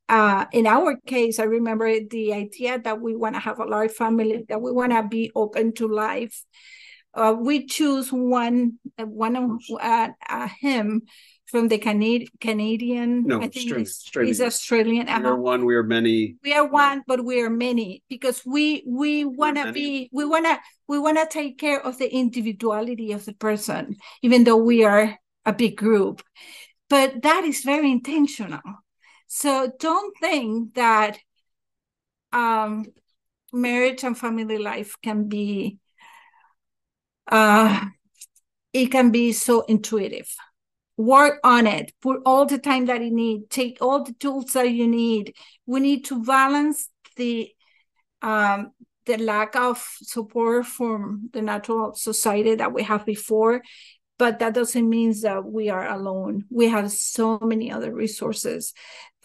uh, 0.07 0.45
in 0.53 0.65
our 0.65 0.95
case, 1.05 1.37
I 1.39 1.43
remember 1.43 1.91
the 2.09 2.33
idea 2.33 2.79
that 2.79 3.01
we 3.01 3.13
want 3.13 3.35
to 3.35 3.41
have 3.41 3.59
a 3.59 3.65
large 3.65 3.91
family, 3.91 4.45
that 4.47 4.61
we 4.61 4.71
want 4.71 4.93
to 4.93 5.03
be 5.03 5.31
open 5.35 5.73
to 5.73 5.87
life. 5.89 6.45
Uh, 7.13 7.35
we 7.37 7.65
choose 7.65 8.09
one 8.13 8.79
one 8.97 9.35
of 9.35 9.59
uh, 9.81 10.09
uh, 10.29 10.47
hymn 10.61 11.01
from 11.53 11.67
the 11.67 11.77
Canadian 11.77 12.29
Canadian. 12.41 13.27
No, 13.27 13.37
I 13.37 13.47
think 13.47 13.69
Australian. 13.69 13.85
He's, 13.85 13.91
Australian. 13.91 14.27
he's 14.27 14.41
Australian. 14.41 15.05
We 15.05 15.29
are 15.29 15.37
one. 15.39 15.65
We 15.65 15.75
are 15.75 15.83
many. 15.83 16.35
We 16.43 16.51
are 16.55 16.65
one, 16.65 17.03
but 17.05 17.23
we 17.23 17.41
are 17.43 17.49
many 17.51 18.01
because 18.09 18.41
we 18.43 18.83
we 18.87 19.23
want 19.23 19.57
to 19.57 19.71
be. 19.71 20.09
We 20.11 20.25
want 20.25 20.45
to 20.45 20.57
we 20.87 20.97
want 20.97 21.19
to 21.19 21.27
take 21.29 21.59
care 21.59 21.79
of 21.79 21.99
the 21.99 22.11
individuality 22.11 23.11
of 23.11 23.23
the 23.25 23.33
person, 23.33 23.97
even 24.23 24.45
though 24.45 24.57
we 24.57 24.83
are 24.83 25.15
a 25.45 25.53
big 25.53 25.77
group. 25.77 26.23
But 26.89 27.21
that 27.21 27.43
is 27.43 27.61
very 27.61 27.91
intentional. 27.91 28.65
So 29.27 29.71
don't 29.77 30.17
think 30.19 30.73
that 30.73 31.19
um, 32.31 32.87
marriage 33.51 34.03
and 34.03 34.17
family 34.17 34.57
life 34.57 34.95
can 35.03 35.29
be 35.29 35.77
uh, 37.27 37.85
it 38.73 38.87
can 38.87 39.11
be 39.11 39.33
so 39.33 39.61
intuitive 39.69 40.33
work 40.95 41.39
on 41.43 41.65
it 41.65 41.91
put 42.01 42.21
all 42.25 42.45
the 42.45 42.59
time 42.59 42.85
that 42.85 43.01
you 43.01 43.11
need 43.11 43.49
take 43.49 43.79
all 43.81 44.03
the 44.03 44.13
tools 44.13 44.53
that 44.53 44.69
you 44.69 44.87
need. 44.87 45.33
We 45.65 45.79
need 45.79 46.05
to 46.05 46.23
balance 46.23 46.89
the 47.15 47.49
um 48.21 48.71
the 49.05 49.17
lack 49.17 49.55
of 49.55 49.83
support 50.01 50.65
from 50.65 51.29
the 51.33 51.41
natural 51.41 51.93
society 51.93 52.55
that 52.55 52.73
we 52.73 52.83
have 52.83 53.05
before 53.05 53.61
but 54.17 54.39
that 54.39 54.53
doesn't 54.53 54.87
mean 54.89 55.13
that 55.21 55.43
we 55.43 55.69
are 55.69 55.89
alone. 55.89 56.45
We 56.49 56.69
have 56.69 56.91
so 56.91 57.39
many 57.39 57.71
other 57.71 57.93
resources 57.93 58.73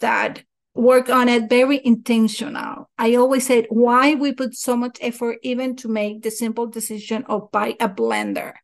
that 0.00 0.42
work 0.74 1.08
on 1.10 1.28
it 1.28 1.48
very 1.48 1.80
intentional. 1.84 2.88
I 2.96 3.14
always 3.16 3.46
said 3.46 3.66
why 3.68 4.14
we 4.14 4.32
put 4.32 4.54
so 4.54 4.76
much 4.76 4.98
effort 5.00 5.38
even 5.42 5.76
to 5.76 5.88
make 5.88 6.22
the 6.22 6.30
simple 6.30 6.66
decision 6.66 7.24
of 7.28 7.50
buy 7.52 7.76
a 7.80 7.88
blender 7.88 8.54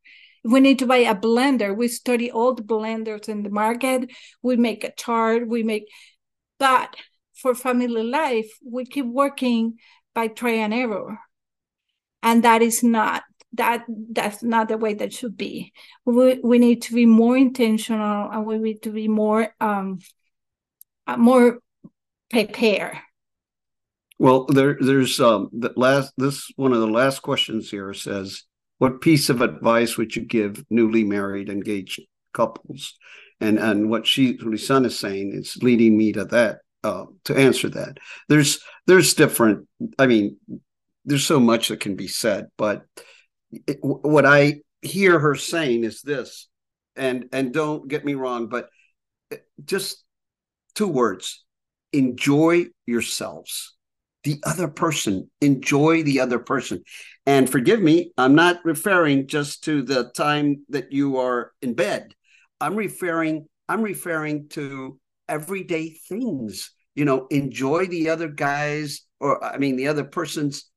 we 0.45 0.61
need 0.61 0.79
to 0.81 0.87
buy 0.87 0.99
a 0.99 1.15
blender. 1.15 1.75
We 1.75 1.89
study 1.89 2.31
all 2.31 2.55
the 2.55 2.63
blenders 2.63 3.29
in 3.29 3.43
the 3.43 3.51
market. 3.51 4.11
We 4.43 4.57
make 4.57 4.85
a 4.85 4.93
chart. 4.93 5.49
We 5.49 5.63
make 5.63 5.89
but 6.59 6.95
for 7.35 7.55
family 7.55 8.03
life 8.03 8.51
we 8.65 8.85
keep 8.85 9.07
working 9.07 9.79
by 10.15 10.29
try 10.29 10.53
and 10.53 10.73
error. 10.73 11.19
And 12.23 12.45
that 12.45 12.63
is 12.63 12.83
not 12.83 13.25
that 13.55 13.85
that's 14.11 14.43
not 14.43 14.69
the 14.69 14.79
way 14.79 14.95
that 14.95 15.13
should 15.13 15.37
be. 15.37 15.73
We, 16.05 16.41
we 16.43 16.59
need 16.59 16.83
to 16.83 16.95
be 16.95 17.07
more 17.07 17.37
intentional 17.37 18.31
and 18.31 18.45
we 18.45 18.59
need 18.59 18.83
to 18.83 18.91
be 18.91 19.09
more 19.09 19.55
um 19.61 19.99
uh, 21.07 21.17
more 21.17 21.61
prepared. 22.31 22.99
Well 24.19 24.45
there 24.47 24.77
there's 24.79 25.19
um 25.21 25.49
the 25.53 25.73
last 25.77 26.13
this 26.17 26.51
one 26.57 26.73
of 26.73 26.81
the 26.81 26.87
last 26.87 27.21
questions 27.21 27.71
here 27.71 27.95
says 27.95 28.45
what 28.79 29.01
piece 29.01 29.31
of 29.31 29.41
advice 29.41 29.97
would 29.97 30.15
you 30.17 30.23
give 30.23 30.65
newly 30.71 31.05
married 31.05 31.49
engaged 31.49 32.01
couples 32.33 32.95
and 33.41 33.59
and 33.59 33.91
what 33.91 34.07
she 34.07 34.37
Lisan 34.39 34.87
is 34.87 34.99
saying 34.99 35.33
is 35.35 35.57
leading 35.63 35.97
me 35.97 36.13
to 36.13 36.25
that 36.27 36.59
uh, 36.85 37.07
to 37.25 37.35
answer 37.35 37.69
that. 37.71 37.99
There's 38.29 38.61
there's 38.87 39.15
different. 39.15 39.67
I 39.99 40.07
mean, 40.07 40.37
there's 41.05 41.27
so 41.27 41.41
much 41.41 41.69
that 41.69 41.81
can 41.81 41.97
be 41.97 42.09
said, 42.09 42.49
but 42.57 42.85
it, 43.51 43.79
what 43.81 44.27
I 44.27 44.61
hear 44.83 45.19
her 45.19 45.35
saying 45.35 45.85
is 45.85 46.03
this, 46.03 46.49
and 46.95 47.29
and 47.33 47.53
don't 47.53 47.89
get 47.89 48.05
me 48.05 48.15
wrong, 48.15 48.49
but 48.49 48.69
uh, 49.33 49.37
just 49.65 50.05
two 50.75 50.89
words: 50.89 51.45
enjoy 51.93 52.67
yourselves. 52.87 53.75
The 54.25 54.41
other 54.45 54.69
person, 54.69 55.31
enjoy 55.41 56.03
the 56.03 56.21
other 56.21 56.39
person. 56.39 56.83
And 57.27 57.49
forgive 57.49 57.81
me, 57.81 58.13
I'm 58.19 58.35
not 58.35 58.65
referring 58.65 59.27
just 59.27 59.65
to 59.65 59.83
the 59.83 60.11
time 60.17 60.65
that 60.71 60.93
you 60.93 61.19
are 61.19 61.53
in 61.63 61.75
bed. 61.75 62.15
I'm 62.61 62.77
referring 62.77 63.49
I'm 63.69 63.83
referring 63.83 64.49
to 64.51 64.99
everyday 65.29 65.91
things. 65.91 66.71
You 66.95 67.05
know, 67.05 67.27
enjoy 67.31 67.87
the 67.87 68.11
other 68.11 68.29
guys 68.29 69.03
or 69.21 69.43
I 69.43 69.59
mean 69.59 69.77
the 69.77 69.89
other 69.89 70.05
person's 70.05 70.71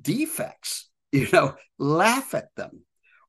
defects, 0.00 0.88
you 1.12 1.28
know, 1.32 1.54
laugh 1.78 2.34
at 2.34 2.54
them 2.56 2.82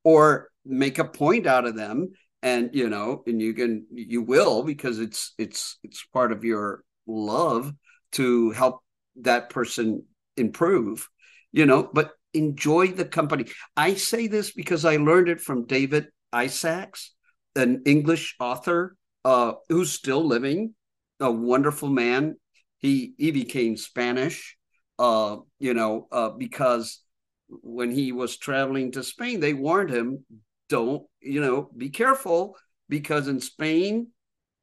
or 0.03 0.49
make 0.65 0.99
a 0.99 1.05
point 1.05 1.45
out 1.45 1.65
of 1.65 1.75
them 1.75 2.09
and 2.41 2.69
you 2.73 2.89
know 2.89 3.23
and 3.27 3.41
you 3.41 3.53
can 3.53 3.85
you 3.91 4.21
will 4.21 4.63
because 4.63 4.99
it's 4.99 5.33
it's 5.37 5.77
it's 5.83 6.05
part 6.13 6.31
of 6.31 6.43
your 6.43 6.83
love 7.07 7.73
to 8.11 8.51
help 8.51 8.81
that 9.21 9.49
person 9.49 10.03
improve 10.37 11.07
you 11.51 11.65
know 11.65 11.89
but 11.93 12.11
enjoy 12.33 12.87
the 12.87 13.05
company 13.05 13.45
i 13.77 13.93
say 13.93 14.27
this 14.27 14.51
because 14.51 14.83
i 14.85 14.97
learned 14.97 15.29
it 15.29 15.39
from 15.39 15.65
david 15.65 16.07
isaacs 16.33 17.13
an 17.55 17.81
english 17.85 18.35
author 18.39 18.95
uh, 19.25 19.53
who's 19.69 19.91
still 19.91 20.23
living, 20.23 20.75
a 21.19 21.31
wonderful 21.31 21.89
man. 21.89 22.35
He 22.77 23.13
he 23.17 23.31
became 23.31 23.75
Spanish, 23.75 24.55
uh, 24.99 25.37
you 25.59 25.73
know, 25.73 26.07
uh, 26.11 26.29
because 26.29 27.01
when 27.49 27.91
he 27.91 28.11
was 28.11 28.37
traveling 28.37 28.91
to 28.91 29.03
Spain, 29.03 29.39
they 29.39 29.53
warned 29.53 29.89
him, 29.89 30.23
"Don't, 30.69 31.03
you 31.19 31.41
know, 31.41 31.71
be 31.75 31.89
careful 31.89 32.55
because 32.87 33.27
in 33.27 33.39
Spain, 33.41 34.09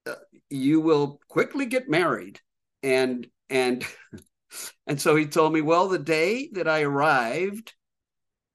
uh, 0.07 0.15
you 0.49 0.81
will 0.81 1.21
quickly 1.29 1.67
get 1.67 1.89
married." 1.89 2.41
And 2.85 3.27
and 3.51 3.85
and 4.87 5.01
so 5.01 5.17
he 5.17 5.27
told 5.27 5.53
me, 5.53 5.61
"Well, 5.61 5.89
the 5.89 5.99
day 5.99 6.49
that 6.53 6.69
I 6.69 6.83
arrived 6.83 7.73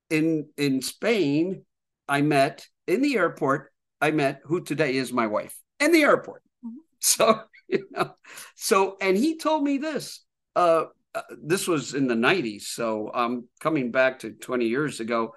in 0.09 0.49
in 0.57 0.81
Spain, 0.81 1.63
I 2.07 2.21
met 2.21 2.67
in 2.87 3.01
the 3.01 3.17
airport. 3.17 3.71
I 4.01 4.11
met 4.11 4.41
who 4.45 4.63
today 4.63 4.95
is 4.95 5.11
my 5.11 5.27
wife." 5.27 5.57
in 5.79 5.91
the 5.91 6.03
airport. 6.03 6.43
Mm-hmm. 6.65 6.77
So, 6.99 7.41
you 7.67 7.87
know, 7.91 8.15
so, 8.55 8.97
and 8.99 9.15
he 9.15 9.37
told 9.37 9.63
me 9.63 9.77
this. 9.77 10.25
Uh, 10.55 10.85
uh, 11.13 11.21
this 11.41 11.67
was 11.67 11.93
in 11.93 12.07
the 12.07 12.15
90s. 12.15 12.63
So 12.63 13.11
I'm 13.13 13.47
coming 13.59 13.91
back 13.91 14.19
to 14.19 14.31
20 14.31 14.65
years 14.65 14.99
ago 14.99 15.33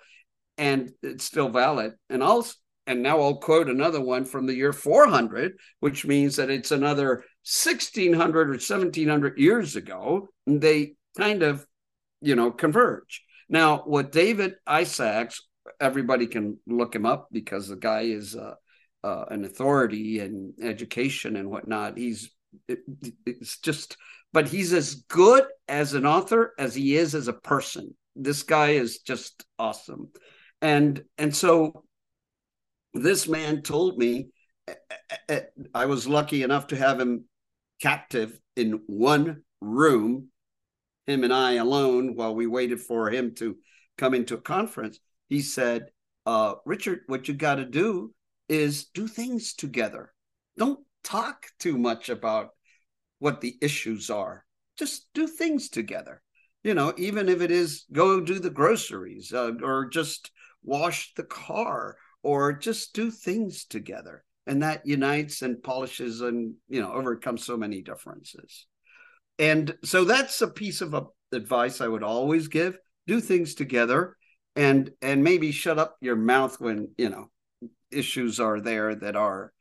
and 0.57 0.91
it's 1.03 1.25
still 1.25 1.51
valid. 1.51 1.93
And 2.09 2.25
I'll, 2.25 2.47
and 2.87 3.03
now 3.03 3.21
I'll 3.21 3.37
quote 3.37 3.69
another 3.69 4.01
one 4.01 4.25
from 4.25 4.47
the 4.47 4.55
year 4.55 4.73
400, 4.73 5.53
which 5.81 6.07
means 6.07 6.37
that 6.37 6.51
it's 6.51 6.71
another 6.71 7.25
1600 7.45 8.49
or 8.49 8.53
1700 8.53 9.39
years 9.39 9.77
ago. 9.77 10.29
They 10.47 10.95
kind 11.17 11.43
of, 11.43 11.67
you 12.21 12.37
know, 12.37 12.51
converge. 12.51 13.23
Now, 13.49 13.79
what 13.79 14.13
David 14.13 14.55
Isaacs, 14.67 15.43
everybody 15.81 16.27
can 16.27 16.59
look 16.67 16.95
him 16.95 17.07
up 17.07 17.29
because 17.33 17.69
the 17.69 17.77
guy 17.77 18.03
is, 18.03 18.37
uh, 18.37 18.55
uh, 19.03 19.25
an 19.31 19.45
authority 19.45 20.21
in 20.21 20.53
education 20.63 21.37
and 21.37 21.51
whatnot. 21.51 21.97
He's 21.97 22.31
it, 22.69 22.81
it's 23.25 23.59
just, 23.59 23.97
but 24.33 24.49
he's 24.49 24.73
as 24.73 24.97
good 25.09 25.45
as 25.69 25.95
an 25.95 26.05
author 26.05 26.53
as 26.59 26.75
he 26.75 26.97
is 26.97 27.15
as 27.15 27.29
a 27.29 27.33
person. 27.33 27.97
This 28.17 28.43
guy 28.43 28.71
is 28.71 28.99
just 28.99 29.45
awesome, 29.59 30.09
and 30.61 31.03
and 31.17 31.35
so 31.35 31.85
this 32.93 33.29
man 33.29 33.63
told 33.63 33.99
me 33.99 34.29
I 35.75 35.87
was 35.87 36.09
lucky 36.09 36.43
enough 36.43 36.69
to 36.69 36.77
have 36.77 37.01
him 37.01 37.25
captive 37.81 38.39
in 38.57 38.83
one 38.87 39.43
room, 39.61 40.29
him 41.07 41.25
and 41.25 41.33
I 41.33 41.55
alone, 41.55 42.15
while 42.15 42.35
we 42.35 42.47
waited 42.47 42.81
for 42.81 43.11
him 43.11 43.35
to 43.37 43.57
come 43.99 44.15
into 44.15 44.35
a 44.35 44.41
conference. 44.41 45.01
He 45.29 45.41
said, 45.41 45.91
uh, 46.27 46.55
Richard, 46.65 47.01
what 47.07 47.29
you 47.29 47.35
got 47.35 47.57
to 47.57 47.65
do 47.65 48.15
is 48.49 48.87
do 48.87 49.07
things 49.07 49.55
together. 49.55 50.13
Don't 50.57 50.81
talk 51.05 51.47
too 51.59 51.79
much 51.79 52.09
about 52.09 52.51
what 53.19 53.41
the 53.41 53.57
issues 53.61 54.11
are. 54.11 54.45
Just 54.77 55.07
do 55.15 55.27
things 55.27 55.69
together. 55.69 56.23
You 56.63 56.75
know, 56.75 56.93
even 56.99 57.29
if 57.29 57.41
it 57.41 57.51
is 57.51 57.85
go 57.93 58.21
do 58.21 58.39
the 58.39 58.51
groceries 58.51 59.33
uh, 59.33 59.53
or 59.63 59.87
just 59.87 60.31
wash 60.63 61.15
the 61.15 61.23
car 61.23 61.97
or 62.23 62.53
just 62.53 62.95
do 62.95 63.11
things 63.11 63.65
together. 63.65 64.25
And 64.47 64.63
that 64.63 64.87
unites 64.87 65.43
and 65.43 65.63
polishes 65.63 66.23
and, 66.23 66.55
you 66.69 66.81
know, 66.81 66.93
overcomes 66.93 67.45
so 67.45 67.57
many 67.57 67.83
differences. 67.83 68.67
And 69.39 69.77
so 69.85 70.05
that's 70.05 70.41
a 70.43 70.49
piece 70.49 70.81
of 70.81 70.95
advice 71.33 71.81
I 71.81 71.89
would 71.89 72.03
always 72.03 72.49
give 72.49 72.79
do 73.07 73.21
things 73.21 73.55
together 73.55 74.17
and 74.57 74.91
and 75.01 75.25
maybe 75.25 75.53
shut 75.53 75.79
up 75.79 75.97
your 76.01 76.17
mouth 76.17 76.61
when 76.61 76.91
you 76.99 77.09
know 77.09 77.31
issues 77.91 78.39
are 78.39 78.61
there 78.61 78.95
that 78.95 79.17
are 79.17 79.53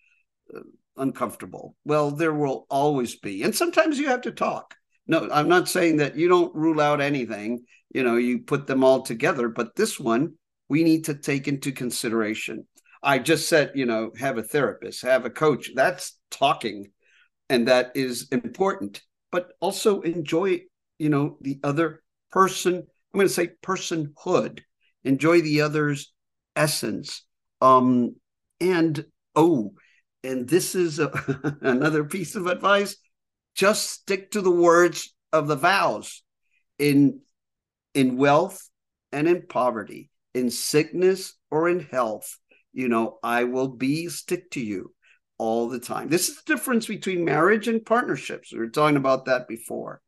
uh, 0.55 0.59
uncomfortable. 0.97 1.75
Well, 1.85 2.11
there 2.11 2.33
will 2.33 2.67
always 2.69 3.15
be. 3.15 3.43
And 3.43 3.55
sometimes 3.55 3.97
you 3.97 4.07
have 4.07 4.21
to 4.21 4.31
talk. 4.31 4.75
No, 5.07 5.27
I'm 5.31 5.47
not 5.47 5.67
saying 5.67 5.97
that 5.97 6.15
you 6.15 6.27
don't 6.27 6.53
rule 6.53 6.79
out 6.79 7.01
anything, 7.01 7.65
you 7.91 8.03
know, 8.03 8.17
you 8.17 8.39
put 8.39 8.67
them 8.67 8.83
all 8.83 9.01
together, 9.01 9.49
but 9.49 9.75
this 9.75 9.99
one 9.99 10.33
we 10.67 10.83
need 10.83 11.05
to 11.05 11.15
take 11.15 11.47
into 11.47 11.71
consideration. 11.71 12.67
I 13.01 13.19
just 13.19 13.47
said, 13.47 13.71
you 13.75 13.85
know, 13.85 14.11
have 14.19 14.37
a 14.37 14.43
therapist, 14.43 15.03
have 15.03 15.25
a 15.25 15.29
coach. 15.29 15.71
That's 15.73 16.17
talking 16.31 16.91
and 17.49 17.67
that 17.67 17.91
is 17.95 18.27
important, 18.31 19.01
but 19.31 19.53
also 19.59 20.01
enjoy, 20.01 20.61
you 20.97 21.09
know, 21.09 21.37
the 21.41 21.59
other 21.63 22.03
person. 22.31 22.75
I'm 22.75 23.17
going 23.17 23.27
to 23.27 23.33
say 23.33 23.51
personhood. 23.63 24.59
Enjoy 25.03 25.41
the 25.41 25.61
other's 25.61 26.13
essence 26.55 27.23
um, 27.61 28.15
and 28.61 29.05
oh, 29.35 29.73
and 30.23 30.47
this 30.47 30.75
is 30.75 30.99
a, 30.99 31.11
another 31.61 32.03
piece 32.03 32.35
of 32.35 32.47
advice: 32.47 32.95
just 33.55 33.89
stick 33.89 34.31
to 34.31 34.41
the 34.41 34.51
words 34.51 35.13
of 35.33 35.47
the 35.47 35.55
vows 35.55 36.23
in 36.77 37.21
in 37.93 38.17
wealth 38.17 38.69
and 39.11 39.27
in 39.27 39.43
poverty, 39.47 40.09
in 40.33 40.51
sickness 40.51 41.33
or 41.51 41.69
in 41.69 41.79
health. 41.79 42.37
You 42.73 42.89
know, 42.89 43.17
I 43.23 43.45
will 43.45 43.67
be 43.67 44.07
stick 44.09 44.51
to 44.51 44.61
you 44.61 44.93
all 45.37 45.69
the 45.69 45.79
time. 45.79 46.09
This 46.09 46.29
is 46.29 46.35
the 46.35 46.53
difference 46.53 46.85
between 46.85 47.25
marriage 47.25 47.67
and 47.67 47.85
partnerships. 47.85 48.51
We 48.51 48.59
were 48.59 48.69
talking 48.69 48.97
about 48.97 49.25
that 49.25 49.47
before. 49.47 50.01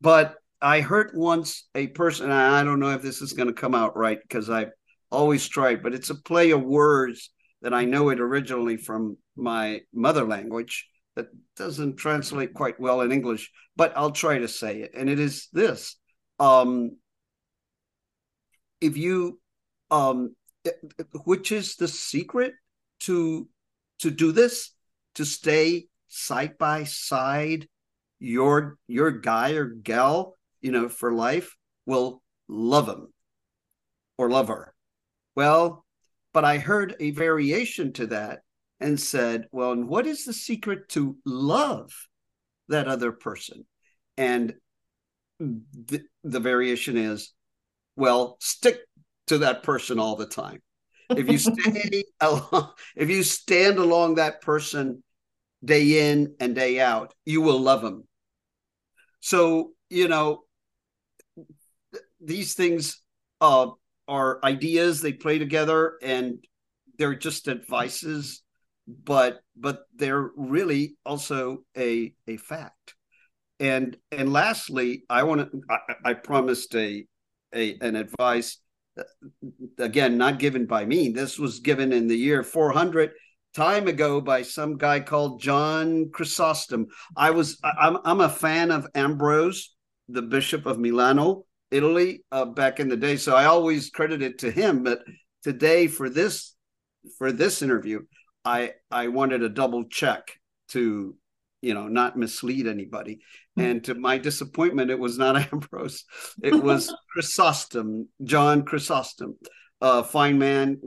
But 0.00 0.36
I 0.62 0.80
heard 0.80 1.12
once 1.14 1.68
a 1.74 1.88
person, 1.88 2.30
I 2.30 2.62
don't 2.64 2.80
know 2.80 2.90
if 2.90 3.02
this 3.02 3.20
is 3.20 3.32
going 3.32 3.48
to 3.48 3.54
come 3.54 3.74
out 3.74 3.96
right 3.96 4.18
because 4.20 4.48
I've 4.48 4.70
always 5.10 5.46
tried, 5.48 5.82
but 5.82 5.94
it's 5.94 6.10
a 6.10 6.14
play 6.14 6.52
of 6.52 6.62
words 6.62 7.30
that 7.62 7.74
I 7.74 7.84
know 7.84 8.08
it 8.10 8.20
originally 8.20 8.76
from 8.76 9.16
my 9.36 9.80
mother 9.92 10.24
language 10.24 10.88
that 11.16 11.26
doesn't 11.56 11.96
translate 11.96 12.54
quite 12.54 12.78
well 12.78 13.00
in 13.00 13.12
English, 13.12 13.50
but 13.76 13.92
I'll 13.96 14.12
try 14.12 14.38
to 14.38 14.48
say 14.48 14.80
it. 14.80 14.92
And 14.94 15.10
it 15.10 15.18
is 15.18 15.48
this 15.52 15.96
um, 16.38 16.92
if 18.80 18.96
you 18.96 19.38
um 19.90 20.34
which 21.24 21.52
is 21.52 21.76
the 21.76 21.88
secret 21.88 22.54
to 23.00 23.48
to 24.00 24.10
do 24.10 24.32
this? 24.32 24.72
To 25.16 25.24
stay 25.24 25.86
side 26.08 26.58
by 26.58 26.84
side 26.84 27.68
your 28.18 28.78
your 28.86 29.10
guy 29.10 29.52
or 29.52 29.66
gal 29.66 30.36
you 30.60 30.72
know 30.72 30.88
for 30.88 31.12
life? 31.12 31.56
Will 31.86 32.22
love 32.48 32.88
him 32.88 33.12
or 34.18 34.30
love 34.30 34.48
her. 34.48 34.74
Well 35.34 35.84
but 36.32 36.44
i 36.44 36.58
heard 36.58 36.94
a 37.00 37.10
variation 37.10 37.92
to 37.92 38.06
that 38.06 38.40
and 38.78 39.00
said 39.00 39.48
well 39.50 39.72
and 39.72 39.88
what 39.88 40.06
is 40.06 40.24
the 40.24 40.32
secret 40.32 40.88
to 40.90 41.16
love 41.24 41.92
that 42.68 42.86
other 42.88 43.12
person? 43.12 43.66
And 44.16 44.54
the, 45.38 46.02
the 46.22 46.40
variation 46.40 46.96
is 46.96 47.32
well 47.96 48.36
stick 48.40 48.80
to 49.30 49.38
that 49.38 49.62
person 49.62 49.98
all 49.98 50.14
the 50.14 50.26
time. 50.26 50.62
If 51.16 51.28
you 51.28 51.38
stay 51.38 52.04
along, 52.20 52.72
if 52.94 53.10
you 53.10 53.24
stand 53.24 53.78
along 53.78 54.14
that 54.16 54.42
person 54.42 55.02
day 55.64 56.10
in 56.10 56.34
and 56.40 56.54
day 56.54 56.80
out 56.80 57.14
you 57.24 57.40
will 57.40 57.60
love 57.60 57.82
them 57.82 58.04
so 59.20 59.72
you 59.90 60.08
know 60.08 60.42
these 62.20 62.54
things 62.54 63.00
uh, 63.40 63.68
are 64.08 64.40
ideas 64.44 65.00
they 65.00 65.12
play 65.12 65.38
together 65.38 65.94
and 66.02 66.44
they're 66.98 67.14
just 67.14 67.48
advices 67.48 68.42
but 68.86 69.40
but 69.56 69.84
they're 69.94 70.30
really 70.34 70.96
also 71.04 71.58
a 71.76 72.12
a 72.26 72.36
fact. 72.38 72.94
And 73.60 73.96
and 74.10 74.32
lastly 74.32 75.04
i 75.10 75.22
want 75.22 75.52
to 75.52 75.60
I, 75.68 76.10
I 76.10 76.14
promised 76.14 76.74
a 76.74 77.06
a 77.54 77.76
an 77.80 77.96
advice 77.96 78.58
again 79.78 80.18
not 80.18 80.38
given 80.38 80.66
by 80.66 80.84
me. 80.84 81.10
This 81.10 81.38
was 81.38 81.60
given 81.60 81.92
in 81.92 82.08
the 82.08 82.16
year 82.16 82.42
400 82.42 83.12
time 83.54 83.88
ago 83.88 84.20
by 84.20 84.42
some 84.42 84.76
guy 84.76 85.00
called 85.00 85.40
john 85.40 86.08
chrysostom. 86.12 86.86
I 87.16 87.30
was 87.32 87.58
i'm, 87.64 87.98
I'm 88.04 88.20
a 88.20 88.28
fan 88.28 88.70
of 88.70 88.86
ambrose 88.94 89.74
the 90.08 90.22
bishop 90.22 90.66
of 90.66 90.78
milano 90.78 91.46
italy 91.72 92.24
uh, 92.30 92.44
back 92.44 92.78
in 92.78 92.88
the 92.88 92.96
day. 92.96 93.16
So 93.16 93.34
i 93.34 93.46
always 93.46 93.90
credit 93.90 94.22
it 94.22 94.38
to 94.40 94.50
him. 94.50 94.84
But 94.84 95.00
today 95.42 95.88
for 95.88 96.08
this 96.08 96.54
for 97.18 97.32
this 97.32 97.62
interview 97.62 98.00
i 98.44 98.72
i 98.90 99.08
wanted 99.08 99.42
a 99.42 99.48
double 99.48 99.84
check 99.84 100.38
to 100.68 101.16
you 101.62 101.74
know 101.74 101.88
not 101.88 102.16
mislead 102.16 102.66
anybody. 102.66 103.20
Hmm. 103.56 103.62
and 103.62 103.84
to 103.84 103.94
my 103.94 104.18
disappointment 104.18 104.90
it 104.90 104.98
was 104.98 105.18
not 105.18 105.36
ambrose. 105.52 106.04
It 106.42 106.54
was 106.54 106.94
chrysostom 107.12 108.08
john 108.24 108.64
chrysostom 108.64 109.36
a 109.80 110.04
fine 110.04 110.38
man. 110.38 110.78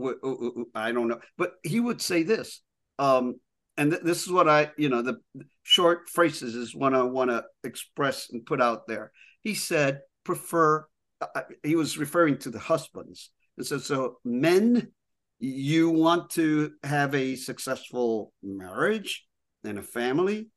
I 0.75 0.91
don't 0.91 1.07
know. 1.07 1.19
But 1.37 1.53
he 1.63 1.79
would 1.79 2.01
say 2.01 2.23
this 2.23 2.61
um 2.99 3.35
and 3.75 3.91
th- 3.91 4.03
this 4.03 4.21
is 4.21 4.31
what 4.31 4.47
i 4.47 4.71
you 4.77 4.87
know 4.87 5.01
the 5.01 5.15
short 5.63 6.07
phrases 6.13 6.53
is 6.53 6.75
what 6.75 6.93
i 6.93 7.01
want 7.01 7.31
to 7.31 7.43
express 7.63 8.29
and 8.31 8.45
put 8.45 8.61
out 8.61 8.87
there. 8.87 9.11
He 9.41 9.55
said 9.55 10.01
prefer 10.23 10.85
uh, 11.21 11.41
he 11.63 11.75
was 11.75 11.97
referring 11.97 12.37
to 12.39 12.49
the 12.49 12.59
husbands. 12.59 13.31
And 13.57 13.65
so 13.65 13.77
so 13.77 14.17
men 14.23 14.91
you 15.39 15.89
want 15.89 16.29
to 16.31 16.71
have 16.83 17.13
a 17.15 17.35
successful 17.35 18.31
marriage 18.41 19.25
and 19.63 19.77
a 19.77 19.83
family 19.83 20.49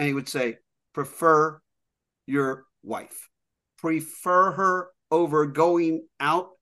and 0.00 0.06
he 0.06 0.14
would 0.14 0.30
say, 0.30 0.56
prefer 0.94 1.60
your 2.26 2.64
wife, 2.82 3.28
prefer 3.76 4.50
her 4.52 4.88
over 5.10 5.44
going 5.44 6.06
out 6.18 6.52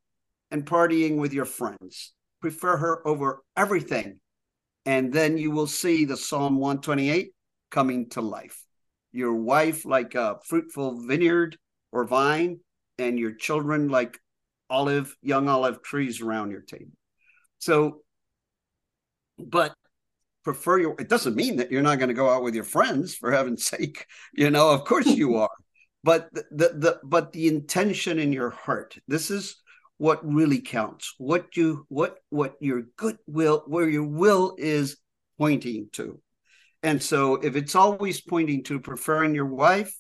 and 0.51 0.67
partying 0.67 1.19
with 1.19 1.33
your 1.33 1.45
friends, 1.45 2.15
prefer 2.41 2.77
her 2.77 3.07
over 3.07 3.45
everything. 3.57 4.19
And 4.87 5.13
then 5.13 5.39
you 5.39 5.53
will 5.53 5.69
see 5.69 6.05
the 6.05 6.17
Psalm 6.17 6.57
128 6.57 7.31
coming 7.71 8.09
to 8.11 8.23
life. 8.23 8.61
Your 9.13 9.35
wife, 9.35 9.85
like 9.85 10.17
a 10.17 10.41
fruitful 10.45 11.07
vineyard 11.07 11.57
or 11.93 12.07
vine, 12.07 12.59
and 12.99 13.21
your 13.21 13.35
children, 13.35 13.89
like 13.89 14.19
olive, 14.69 15.15
young 15.23 15.49
olive 15.49 15.81
trees 15.85 16.21
around 16.21 16.51
your 16.51 16.63
table. 16.63 16.91
So, 17.61 18.01
but 19.39 19.75
prefer 20.49 20.79
your 20.79 20.95
it 20.99 21.11
doesn't 21.11 21.37
mean 21.37 21.57
that 21.57 21.71
you're 21.71 21.83
not 21.83 21.99
going 21.99 22.09
to 22.09 22.15
go 22.15 22.31
out 22.31 22.43
with 22.43 22.55
your 22.55 22.65
friends 22.65 23.15
for 23.15 23.31
heaven's 23.31 23.67
sake 23.75 24.07
you 24.33 24.49
know 24.49 24.71
of 24.71 24.85
course 24.85 25.07
you 25.07 25.37
are. 25.45 25.51
But 26.03 26.33
the, 26.33 26.45
the, 26.51 26.69
the 26.85 27.01
but 27.05 27.33
the 27.33 27.49
intention 27.49 28.19
in 28.19 28.33
your 28.33 28.49
heart 28.49 28.97
this 29.07 29.31
is 29.31 29.57
what 29.99 30.25
really 30.25 30.63
counts. 30.63 31.15
What 31.19 31.55
you 31.55 31.85
what 31.89 32.17
what 32.31 32.55
your 32.61 32.85
goodwill 32.97 33.65
where 33.67 33.91
your 33.91 34.07
will 34.07 34.55
is 34.57 34.97
pointing 35.39 35.89
to. 35.93 36.19
And 36.83 37.03
so 37.03 37.35
if 37.35 37.55
it's 37.55 37.75
always 37.75 38.23
pointing 38.23 38.63
to 38.65 38.81
preferring 38.81 39.35
your 39.35 39.53
wife 39.67 39.95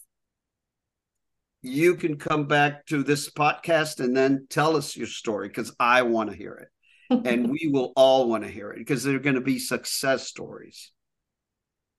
you 1.61 1.96
can 1.96 2.16
come 2.16 2.46
back 2.46 2.87
to 2.87 3.02
this 3.02 3.28
podcast 3.28 3.98
and 3.98 4.16
then 4.16 4.46
tell 4.48 4.76
us 4.76 4.96
your 4.96 5.08
story 5.08 5.48
because 5.48 5.74
i 5.80 6.02
want 6.02 6.30
to 6.30 6.37
hear 6.37 6.54
it 6.54 6.68
and 7.10 7.50
we 7.50 7.68
will 7.72 7.92
all 7.96 8.28
want 8.28 8.44
to 8.44 8.50
hear 8.50 8.70
it 8.70 8.78
because 8.78 9.02
they're 9.02 9.18
going 9.18 9.34
to 9.34 9.40
be 9.40 9.58
success 9.58 10.26
stories. 10.26 10.92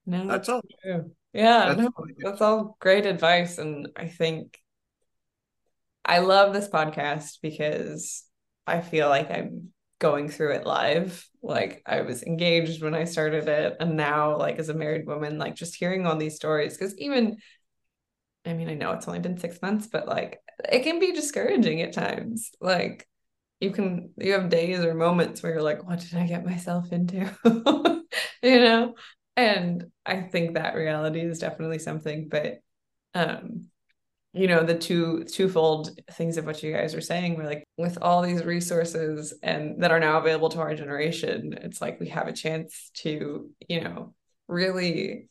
No, 0.06 0.26
that's, 0.26 0.28
that's 0.28 0.48
all. 0.48 0.62
True. 0.82 1.10
Yeah, 1.32 1.74
that's, 1.74 1.80
no, 1.80 1.90
that's 2.18 2.40
all 2.40 2.76
great 2.80 3.06
advice. 3.06 3.58
And 3.58 3.88
I 3.96 4.08
think 4.08 4.58
I 6.04 6.18
love 6.18 6.52
this 6.52 6.68
podcast 6.68 7.38
because 7.42 8.24
I 8.66 8.80
feel 8.80 9.08
like 9.08 9.30
I'm 9.30 9.72
going 9.98 10.28
through 10.28 10.54
it 10.54 10.66
live. 10.66 11.28
Like 11.42 11.82
I 11.86 12.00
was 12.00 12.22
engaged 12.22 12.82
when 12.82 12.94
I 12.94 13.04
started 13.04 13.48
it, 13.48 13.76
and 13.80 13.96
now, 13.96 14.36
like 14.36 14.58
as 14.58 14.68
a 14.68 14.74
married 14.74 15.06
woman, 15.06 15.38
like 15.38 15.54
just 15.54 15.76
hearing 15.76 16.06
all 16.06 16.16
these 16.16 16.36
stories, 16.36 16.76
because 16.76 16.98
even 16.98 17.36
I 18.44 18.54
mean, 18.54 18.68
I 18.68 18.74
know 18.74 18.92
it's 18.92 19.06
only 19.06 19.20
been 19.20 19.38
six 19.38 19.60
months, 19.60 19.86
but 19.86 20.08
like 20.08 20.40
it 20.70 20.82
can 20.82 20.98
be 20.98 21.12
discouraging 21.12 21.82
at 21.82 21.92
times. 21.92 22.50
Like 22.60 23.06
you 23.60 23.70
can 23.70 24.10
you 24.16 24.32
have 24.32 24.48
days 24.48 24.80
or 24.80 24.94
moments 24.94 25.42
where 25.42 25.52
you're 25.52 25.62
like 25.62 25.86
what 25.86 26.00
did 26.00 26.14
i 26.14 26.26
get 26.26 26.44
myself 26.44 26.92
into? 26.92 27.30
You 28.42 28.58
know? 28.58 28.94
And 29.36 29.86
i 30.04 30.20
think 30.22 30.54
that 30.54 30.74
reality 30.74 31.20
is 31.20 31.38
definitely 31.38 31.78
something 31.78 32.28
but 32.28 32.58
um 33.14 33.66
you 34.32 34.46
know 34.46 34.62
the 34.62 34.78
two 34.78 35.24
twofold 35.24 35.90
things 36.12 36.36
of 36.36 36.46
what 36.46 36.62
you 36.62 36.72
guys 36.72 36.94
are 36.94 37.00
saying 37.00 37.36
we're 37.36 37.44
like 37.44 37.64
with 37.76 37.98
all 38.00 38.22
these 38.22 38.44
resources 38.44 39.34
and 39.42 39.82
that 39.82 39.90
are 39.90 40.00
now 40.00 40.18
available 40.18 40.48
to 40.48 40.60
our 40.60 40.74
generation 40.74 41.58
it's 41.62 41.80
like 41.80 41.98
we 42.00 42.08
have 42.08 42.28
a 42.28 42.32
chance 42.32 42.90
to 42.94 43.50
you 43.68 43.80
know 43.80 44.14
really 44.46 45.28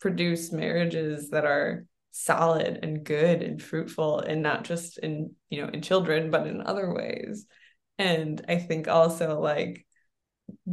produce 0.00 0.52
marriages 0.52 1.30
that 1.30 1.44
are 1.44 1.84
solid 2.12 2.80
and 2.82 3.04
good 3.04 3.42
and 3.42 3.62
fruitful 3.62 4.18
and 4.18 4.42
not 4.42 4.64
just 4.64 4.98
in 4.98 5.32
you 5.48 5.62
know 5.62 5.68
in 5.68 5.80
children 5.80 6.30
but 6.30 6.46
in 6.46 6.60
other 6.62 6.92
ways 6.92 7.46
and 8.00 8.44
i 8.48 8.56
think 8.56 8.88
also 8.88 9.40
like 9.40 9.86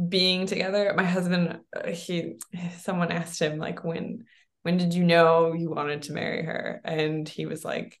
being 0.08 0.46
together 0.46 0.92
my 0.96 1.04
husband 1.04 1.60
uh, 1.76 1.88
he 1.90 2.38
someone 2.78 3.12
asked 3.12 3.40
him 3.40 3.58
like 3.58 3.84
when 3.84 4.24
when 4.62 4.76
did 4.76 4.92
you 4.92 5.04
know 5.04 5.54
you 5.54 5.70
wanted 5.70 6.02
to 6.02 6.12
marry 6.12 6.44
her? 6.44 6.80
And 6.84 7.26
he 7.26 7.46
was 7.46 7.64
like 7.64 7.98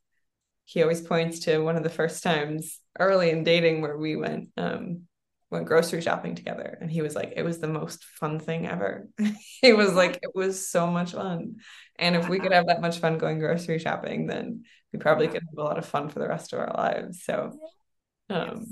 he 0.66 0.82
always 0.82 1.00
points 1.00 1.40
to 1.40 1.60
one 1.60 1.76
of 1.76 1.82
the 1.82 1.88
first 1.88 2.22
times 2.22 2.78
early 2.98 3.30
in 3.30 3.42
dating 3.42 3.80
where 3.80 3.96
we 3.96 4.16
went 4.16 4.50
um 4.58 5.04
went 5.50 5.64
grocery 5.64 6.02
shopping 6.02 6.34
together. 6.34 6.76
And 6.78 6.90
he 6.90 7.00
was 7.00 7.14
like 7.14 7.32
it 7.36 7.42
was 7.42 7.58
the 7.58 7.68
most 7.68 8.04
fun 8.04 8.38
thing 8.38 8.66
ever. 8.66 9.08
He 9.62 9.72
was 9.72 9.94
like 9.94 10.16
it 10.22 10.32
was 10.34 10.68
so 10.68 10.86
much 10.86 11.12
fun. 11.12 11.56
And 11.98 12.14
if 12.14 12.28
we 12.28 12.38
could 12.38 12.52
have 12.52 12.66
that 12.66 12.82
much 12.82 12.98
fun 12.98 13.16
going 13.16 13.38
grocery 13.38 13.78
shopping 13.78 14.26
then 14.26 14.64
we 14.92 14.98
probably 14.98 15.28
could 15.28 15.42
have 15.42 15.58
a 15.58 15.62
lot 15.62 15.78
of 15.78 15.86
fun 15.86 16.10
for 16.10 16.18
the 16.18 16.28
rest 16.28 16.52
of 16.52 16.58
our 16.60 16.74
lives. 16.76 17.24
So 17.24 17.58
um 18.28 18.66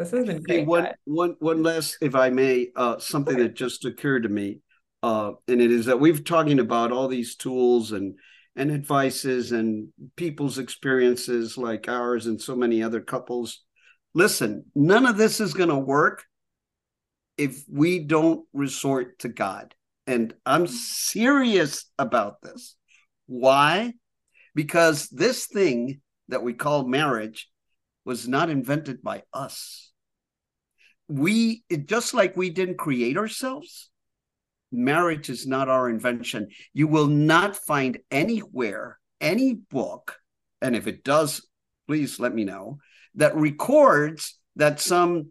this 0.00 0.10
has 0.12 0.26
been 0.26 0.42
great. 0.42 0.60
Hey, 0.60 0.64
one, 0.64 0.88
one, 1.04 1.36
one 1.40 1.62
last, 1.62 1.98
if 2.00 2.14
I 2.14 2.30
may, 2.30 2.68
uh, 2.74 2.98
something 2.98 3.36
that 3.36 3.54
just 3.54 3.84
occurred 3.84 4.22
to 4.22 4.28
me, 4.28 4.60
uh, 5.02 5.32
and 5.46 5.60
it 5.60 5.70
is 5.70 5.86
that 5.86 6.00
we've 6.00 6.24
talking 6.24 6.58
about 6.58 6.90
all 6.90 7.06
these 7.06 7.36
tools 7.36 7.92
and 7.92 8.18
and 8.56 8.72
advices 8.72 9.52
and 9.52 9.88
people's 10.16 10.58
experiences 10.58 11.56
like 11.56 11.88
ours 11.88 12.26
and 12.26 12.40
so 12.40 12.56
many 12.56 12.82
other 12.82 13.00
couples. 13.00 13.62
Listen, 14.12 14.64
none 14.74 15.06
of 15.06 15.16
this 15.16 15.40
is 15.40 15.54
going 15.54 15.68
to 15.68 15.78
work 15.78 16.24
if 17.38 17.62
we 17.70 18.00
don't 18.00 18.44
resort 18.52 19.20
to 19.20 19.28
God. 19.28 19.74
And 20.06 20.34
I'm 20.44 20.66
serious 20.66 21.86
about 21.96 22.42
this. 22.42 22.74
Why? 23.26 23.92
Because 24.54 25.08
this 25.08 25.46
thing 25.46 26.00
that 26.28 26.42
we 26.42 26.52
call 26.52 26.88
marriage 26.88 27.48
was 28.04 28.26
not 28.26 28.50
invented 28.50 29.02
by 29.02 29.22
us. 29.32 29.89
We, 31.10 31.64
just 31.86 32.14
like 32.14 32.36
we 32.36 32.50
didn't 32.50 32.78
create 32.78 33.16
ourselves, 33.16 33.90
marriage 34.70 35.28
is 35.28 35.46
not 35.46 35.68
our 35.68 35.88
invention. 35.88 36.48
You 36.72 36.86
will 36.86 37.08
not 37.08 37.56
find 37.56 37.98
anywhere, 38.10 38.98
any 39.20 39.54
book, 39.54 40.16
and 40.62 40.76
if 40.76 40.86
it 40.86 41.04
does, 41.04 41.46
please 41.88 42.20
let 42.20 42.34
me 42.34 42.44
know, 42.44 42.78
that 43.16 43.34
records 43.34 44.38
that 44.56 44.80
some 44.80 45.30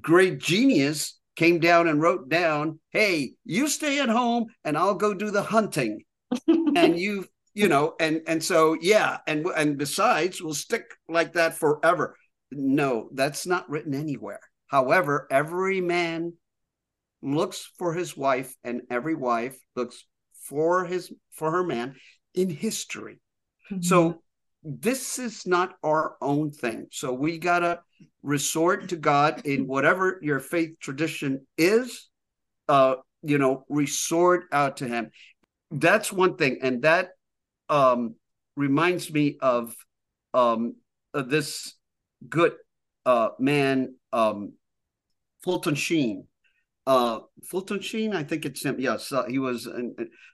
great 0.00 0.38
genius 0.38 1.18
came 1.36 1.58
down 1.58 1.88
and 1.88 2.00
wrote 2.00 2.28
down, 2.28 2.80
"Hey, 2.90 3.34
you 3.44 3.68
stay 3.68 4.00
at 4.00 4.08
home 4.08 4.46
and 4.64 4.78
I'll 4.78 4.94
go 4.94 5.12
do 5.12 5.30
the 5.30 5.42
hunting." 5.42 6.04
and 6.48 6.98
you 6.98 7.26
you 7.54 7.68
know 7.68 7.94
and 8.00 8.22
and 8.26 8.42
so 8.42 8.76
yeah 8.80 9.18
and 9.26 9.46
and 9.56 9.78
besides 9.78 10.42
we'll 10.42 10.54
stick 10.54 10.84
like 11.08 11.32
that 11.34 11.56
forever 11.56 12.16
no 12.50 13.08
that's 13.12 13.46
not 13.46 13.68
written 13.70 13.94
anywhere 13.94 14.40
however 14.74 15.28
every 15.30 15.80
man 15.80 16.32
looks 17.22 17.70
for 17.78 17.94
his 17.94 18.16
wife 18.16 18.56
and 18.64 18.82
every 18.90 19.14
wife 19.14 19.56
looks 19.76 20.04
for 20.48 20.84
his 20.84 21.12
for 21.30 21.52
her 21.52 21.62
man 21.62 21.94
in 22.34 22.50
history. 22.50 23.20
Mm-hmm. 23.70 23.82
so 23.82 24.20
this 24.64 25.18
is 25.18 25.46
not 25.46 25.74
our 25.84 26.16
own 26.20 26.50
thing. 26.50 26.86
So 26.90 27.12
we 27.12 27.38
got 27.38 27.60
to 27.60 27.80
resort 28.22 28.88
to 28.88 28.96
god 28.96 29.46
in 29.46 29.66
whatever 29.74 30.18
your 30.22 30.40
faith 30.40 30.72
tradition 30.80 31.46
is 31.56 32.08
uh 32.68 32.96
you 33.22 33.38
know 33.38 33.64
resort 33.68 34.46
out 34.50 34.78
to 34.78 34.88
him. 34.88 35.12
That's 35.70 36.12
one 36.12 36.34
thing 36.36 36.58
and 36.62 36.82
that 36.82 37.10
um 37.68 38.16
reminds 38.56 39.06
me 39.12 39.38
of 39.40 39.72
um 40.42 40.74
of 41.12 41.30
this 41.30 41.74
good 42.28 42.54
uh 43.06 43.30
man 43.38 43.94
um 44.12 44.54
fulton 45.44 45.74
sheen. 45.74 46.26
Uh 46.86 47.20
fulton 47.48 47.80
sheen 47.80 48.14
i 48.14 48.22
think 48.22 48.44
it's 48.44 48.64
him. 48.64 48.76
Yes 48.78 49.12
uh, 49.12 49.24
he 49.24 49.38
was 49.38 49.68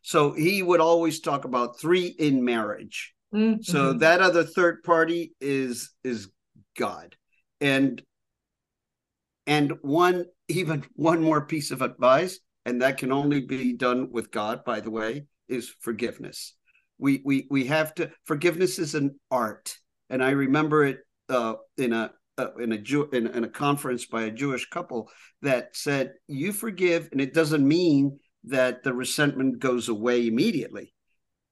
so 0.03 0.33
he 0.33 0.63
would 0.63 0.81
always 0.81 1.21
talk 1.21 1.45
about 1.45 1.79
three 1.79 2.07
in 2.07 2.45
marriage. 2.45 3.15
Mm-hmm. 3.33 3.63
so 3.63 3.93
that 3.93 4.21
other 4.21 4.43
third 4.43 4.83
party 4.83 5.35
is 5.41 5.93
is 6.03 6.31
god. 6.77 7.17
And 7.61 8.03
and 9.47 9.75
one 9.83 10.25
even 10.49 10.85
one 10.95 11.23
more 11.23 11.45
piece 11.47 11.71
of 11.71 11.83
advice 11.83 12.41
and 12.65 12.83
that 12.83 12.99
can 12.99 13.13
only 13.13 13.41
be 13.41 13.73
done 13.75 14.11
with 14.11 14.31
god 14.31 14.65
by 14.65 14.81
the 14.81 14.91
way 14.91 15.27
is 15.49 15.73
forgiveness. 15.81 16.55
We 16.99 17.23
we 17.25 17.47
we 17.51 17.67
have 17.67 17.95
to 17.97 18.11
forgiveness 18.25 18.79
is 18.79 18.95
an 18.95 19.19
art. 19.31 19.77
And 20.09 20.23
i 20.25 20.31
remember 20.31 20.85
it 20.85 20.99
uh, 21.29 21.55
in 21.77 21.93
a 21.93 22.11
uh, 22.41 22.55
in 22.59 22.73
a 22.73 22.79
Jew 22.79 23.09
in, 23.13 23.27
in, 23.27 23.45
a 23.45 23.49
conference 23.49 24.07
by 24.07 24.23
a 24.23 24.31
Jewish 24.31 24.69
couple 24.71 25.11
that 25.43 25.77
said 25.77 26.15
you 26.27 26.53
forgive, 26.53 27.09
and 27.13 27.21
it 27.21 27.35
doesn't 27.35 27.67
mean 27.67 28.19
that 28.45 28.83
the 28.83 28.95
resentment 28.95 29.59
goes 29.59 29.89
away 29.89 30.27
immediately. 30.27 30.95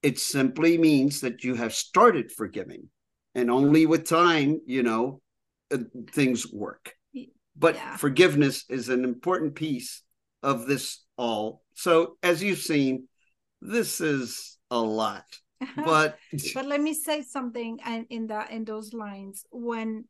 It 0.03 0.19
simply 0.19 0.79
means 0.79 1.21
that 1.21 1.45
you 1.45 1.55
have 1.57 1.75
started 1.75 2.33
forgiving, 2.33 2.89
and 3.35 3.51
only 3.51 3.85
with 3.87 4.09
time, 4.09 4.61
you 4.67 4.83
know, 4.83 5.21
uh, 5.73 5.79
things 6.13 6.51
work. 6.53 6.95
But 7.57 7.75
yeah. 7.75 7.97
forgiveness 7.97 8.65
is 8.69 8.89
an 8.89 9.05
important 9.05 9.55
piece 9.57 10.03
of 10.43 10.67
this 10.67 11.05
all. 11.17 11.63
So, 11.75 12.17
as 12.23 12.43
you've 12.43 12.59
seen, 12.59 13.09
this 13.61 14.01
is 14.01 14.59
a 14.71 14.81
lot. 14.81 15.25
But 15.77 16.19
but 16.55 16.67
let 16.67 16.81
me 16.81 16.95
say 16.95 17.23
something 17.23 17.81
and 17.85 18.07
in 18.11 18.29
that 18.29 18.53
in 18.53 18.65
those 18.65 18.93
lines 18.93 19.45
when 19.51 20.05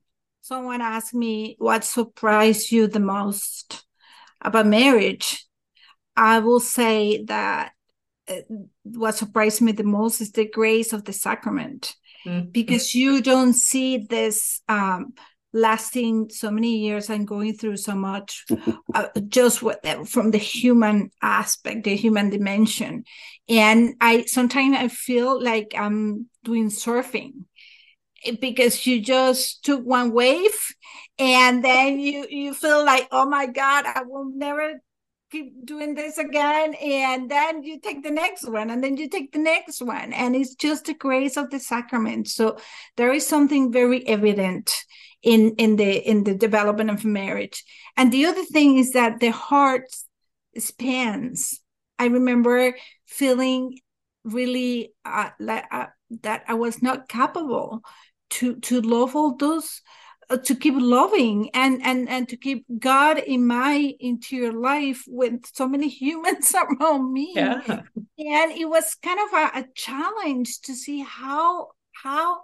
someone 0.49 0.81
asked 0.81 1.15
me 1.15 1.57
what 1.59 1.85
surprised 1.85 2.73
you 2.73 2.87
the 2.87 3.01
most 3.01 3.85
about 4.41 4.67
marriage, 4.67 5.47
I 6.17 6.39
will 6.39 6.61
say 6.61 7.25
that 7.25 7.73
uh, 8.29 8.41
what 8.83 9.17
surprised 9.17 9.61
me 9.61 9.73
the 9.73 9.85
most 9.85 10.21
is 10.23 10.33
the 10.33 10.49
grace 10.49 10.93
of 10.93 11.05
the 11.05 11.13
sacrament. 11.13 11.95
Mm-hmm. 12.27 12.51
because 12.51 12.97
you 12.97 13.23
don't 13.23 13.55
see 13.55 13.99
this 13.99 14.61
um, 14.69 15.15
lasting 15.53 16.29
so 16.31 16.51
many 16.51 16.79
years 16.79 17.09
and 17.11 17.29
going 17.29 17.55
through 17.55 17.77
so 17.77 17.95
much 17.95 18.45
uh, 18.95 19.07
just 19.29 19.63
with, 19.63 19.79
from 20.09 20.33
the 20.33 20.39
human 20.39 21.11
aspect 21.23 21.85
the 21.85 21.95
human 21.95 22.29
dimension. 22.29 23.05
And 23.49 23.95
i 24.01 24.25
sometimes 24.25 24.77
i 24.77 24.89
feel 24.89 25.41
like 25.43 25.75
i'm 25.77 26.27
doing 26.43 26.71
surfing 26.71 27.45
because 28.41 28.87
you 28.87 29.01
just 29.01 29.65
took 29.65 29.85
one 29.85 30.13
wave 30.13 30.75
and 31.19 31.65
then 31.65 31.99
you 31.99 32.27
you 32.29 32.55
feel 32.55 32.85
like 32.85 33.09
oh 33.13 33.27
my 33.27 33.47
god 33.47 33.85
i 33.87 34.03
will 34.03 34.31
never 34.35 34.81
keep 35.31 35.67
doing 35.67 35.95
this 35.95 36.19
again. 36.19 36.75
And 36.75 37.31
then 37.31 37.63
you 37.63 37.81
take 37.81 38.03
the 38.03 38.11
next 38.11 38.49
one 38.49 38.71
and 38.71 38.83
then 38.83 38.97
you 38.97 39.09
take 39.09 39.33
the 39.33 39.39
next 39.39 39.83
one. 39.83 40.13
And 40.13 40.35
it's 40.35 40.55
just 40.55 40.87
the 40.87 40.95
grace 40.95 41.37
of 41.37 41.51
the 41.51 41.61
sacrament. 41.61 42.29
So 42.29 42.59
there 42.97 43.13
is 43.13 43.27
something 43.27 43.73
very 43.73 44.07
evident 44.07 44.75
in 45.23 45.55
in 45.57 45.77
the 45.77 45.97
in 46.09 46.25
the 46.25 46.35
development 46.35 46.91
of 46.91 47.05
marriage. 47.05 47.65
And 47.97 48.13
the 48.13 48.27
other 48.27 48.45
thing 48.45 48.79
is 48.79 48.93
that 48.93 49.21
the 49.21 49.31
heart 49.31 49.85
spans. 50.57 51.61
I 51.99 52.07
remember 52.07 52.75
feeling 53.07 53.79
really 54.25 54.93
uh, 55.05 55.31
like 55.41 55.65
uh, 55.71 55.87
that 56.23 56.43
i 56.49 56.55
was 56.55 56.83
not 56.83 57.09
capable 57.09 57.83
to 58.31 58.57
to 58.61 58.81
love 58.81 59.17
all 59.17 59.37
those 59.37 59.83
uh, 60.31 60.37
to 60.37 60.55
keep 60.55 60.75
loving 60.77 61.51
and 61.55 61.81
and 61.83 62.09
and 62.09 62.29
to 62.29 62.37
keep 62.37 62.65
god 62.79 63.19
in 63.19 63.47
my 63.47 63.95
interior 64.01 64.53
life 64.53 65.05
with 65.07 65.41
so 65.53 65.69
many 65.69 65.89
humans 66.03 66.55
around 66.55 67.13
me. 67.13 67.33
Yeah. 67.35 67.61
and 67.67 68.53
it 68.53 68.69
was 68.69 68.95
kind 68.97 69.19
of 69.21 69.33
a, 69.33 69.61
a 69.61 69.67
challenge 69.75 70.61
to 70.63 70.75
see 70.75 71.01
how 71.01 71.69
how 71.93 72.41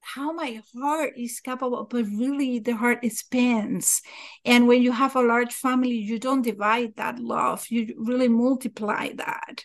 how 0.00 0.32
my 0.32 0.60
heart 0.74 1.12
is 1.16 1.38
capable 1.40 1.84
but 1.84 2.04
really 2.06 2.58
the 2.58 2.74
heart 2.74 3.04
expands. 3.04 4.02
And 4.44 4.66
when 4.66 4.82
you 4.82 4.90
have 4.90 5.14
a 5.14 5.22
large 5.22 5.52
family 5.52 5.96
you 5.96 6.18
don't 6.18 6.42
divide 6.42 6.96
that 6.96 7.18
love. 7.20 7.66
You 7.68 7.94
really 7.98 8.28
multiply 8.28 9.10
that 9.14 9.64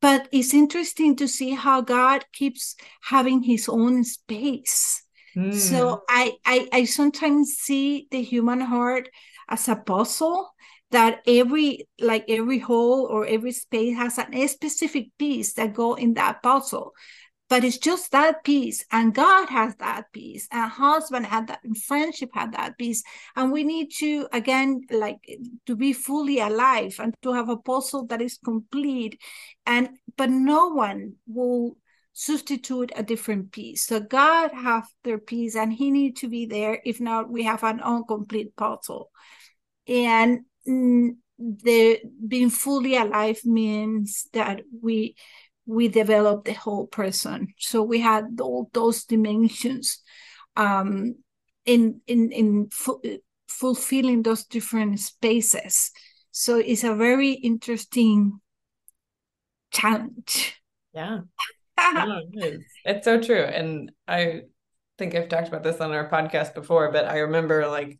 but 0.00 0.28
it's 0.32 0.54
interesting 0.54 1.16
to 1.16 1.26
see 1.26 1.50
how 1.50 1.80
God 1.80 2.24
keeps 2.32 2.76
having 3.02 3.42
his 3.42 3.68
own 3.68 4.04
space. 4.04 5.02
Mm. 5.36 5.54
So 5.54 6.02
I, 6.08 6.32
I 6.44 6.68
I 6.72 6.84
sometimes 6.84 7.54
see 7.58 8.08
the 8.10 8.22
human 8.22 8.60
heart 8.60 9.08
as 9.48 9.68
a 9.68 9.76
puzzle 9.76 10.50
that 10.90 11.20
every 11.26 11.88
like 12.00 12.24
every 12.28 12.58
hole 12.58 13.06
or 13.06 13.26
every 13.26 13.52
space 13.52 13.96
has 13.96 14.18
a 14.18 14.46
specific 14.46 15.08
piece 15.18 15.54
that 15.54 15.74
go 15.74 15.94
in 15.94 16.14
that 16.14 16.42
puzzle 16.42 16.92
but 17.48 17.62
it's 17.64 17.78
just 17.78 18.12
that 18.12 18.42
piece 18.44 18.84
and 18.92 19.14
god 19.14 19.48
has 19.48 19.74
that 19.76 20.04
piece 20.12 20.48
and 20.50 20.70
husband 20.70 21.26
had 21.26 21.46
that 21.48 21.60
and 21.64 21.76
friendship 21.82 22.30
had 22.34 22.52
that 22.52 22.76
piece 22.78 23.02
and 23.36 23.52
we 23.52 23.64
need 23.64 23.88
to 23.90 24.26
again 24.32 24.80
like 24.90 25.18
to 25.66 25.76
be 25.76 25.92
fully 25.92 26.40
alive 26.40 26.94
and 26.98 27.14
to 27.22 27.32
have 27.32 27.48
a 27.48 27.56
puzzle 27.56 28.06
that 28.06 28.22
is 28.22 28.38
complete 28.44 29.20
and 29.66 29.88
but 30.16 30.30
no 30.30 30.68
one 30.68 31.12
will 31.26 31.76
substitute 32.12 32.90
a 32.96 33.02
different 33.02 33.52
piece 33.52 33.84
so 33.84 34.00
god 34.00 34.50
have 34.52 34.86
their 35.04 35.18
piece 35.18 35.54
and 35.54 35.72
he 35.72 35.90
need 35.90 36.16
to 36.16 36.28
be 36.28 36.46
there. 36.46 36.80
If 36.84 37.00
not 37.00 37.30
we 37.30 37.44
have 37.44 37.62
an 37.62 37.80
incomplete 37.80 38.56
puzzle. 38.56 39.10
And 39.88 40.40
mm, 40.68 41.16
the 41.38 42.00
being 42.26 42.50
fully 42.50 42.96
alive 42.96 43.40
means 43.44 44.28
that 44.32 44.62
we 44.82 45.16
we 45.66 45.88
developed 45.88 46.46
the 46.46 46.52
whole 46.52 46.86
person. 46.86 47.52
So 47.58 47.82
we 47.82 48.00
had 48.00 48.40
all 48.40 48.70
those 48.72 49.04
dimensions 49.04 49.98
um, 50.56 51.16
in 51.64 52.00
in 52.06 52.32
in 52.32 52.68
fu- 52.70 53.02
fulfilling 53.48 54.22
those 54.22 54.44
different 54.44 55.00
spaces. 55.00 55.90
So 56.30 56.58
it's 56.58 56.84
a 56.84 56.94
very 56.94 57.32
interesting 57.32 58.40
challenge. 59.70 60.60
Yeah. 60.94 61.20
no, 61.94 62.22
it 62.32 62.54
is. 62.54 62.64
It's 62.84 63.04
so 63.04 63.20
true. 63.20 63.42
And 63.42 63.92
I 64.06 64.42
think 64.98 65.14
I've 65.14 65.28
talked 65.28 65.48
about 65.48 65.62
this 65.62 65.80
on 65.80 65.92
our 65.92 66.08
podcast 66.08 66.54
before, 66.54 66.90
but 66.92 67.06
I 67.06 67.18
remember 67.18 67.66
like 67.66 67.98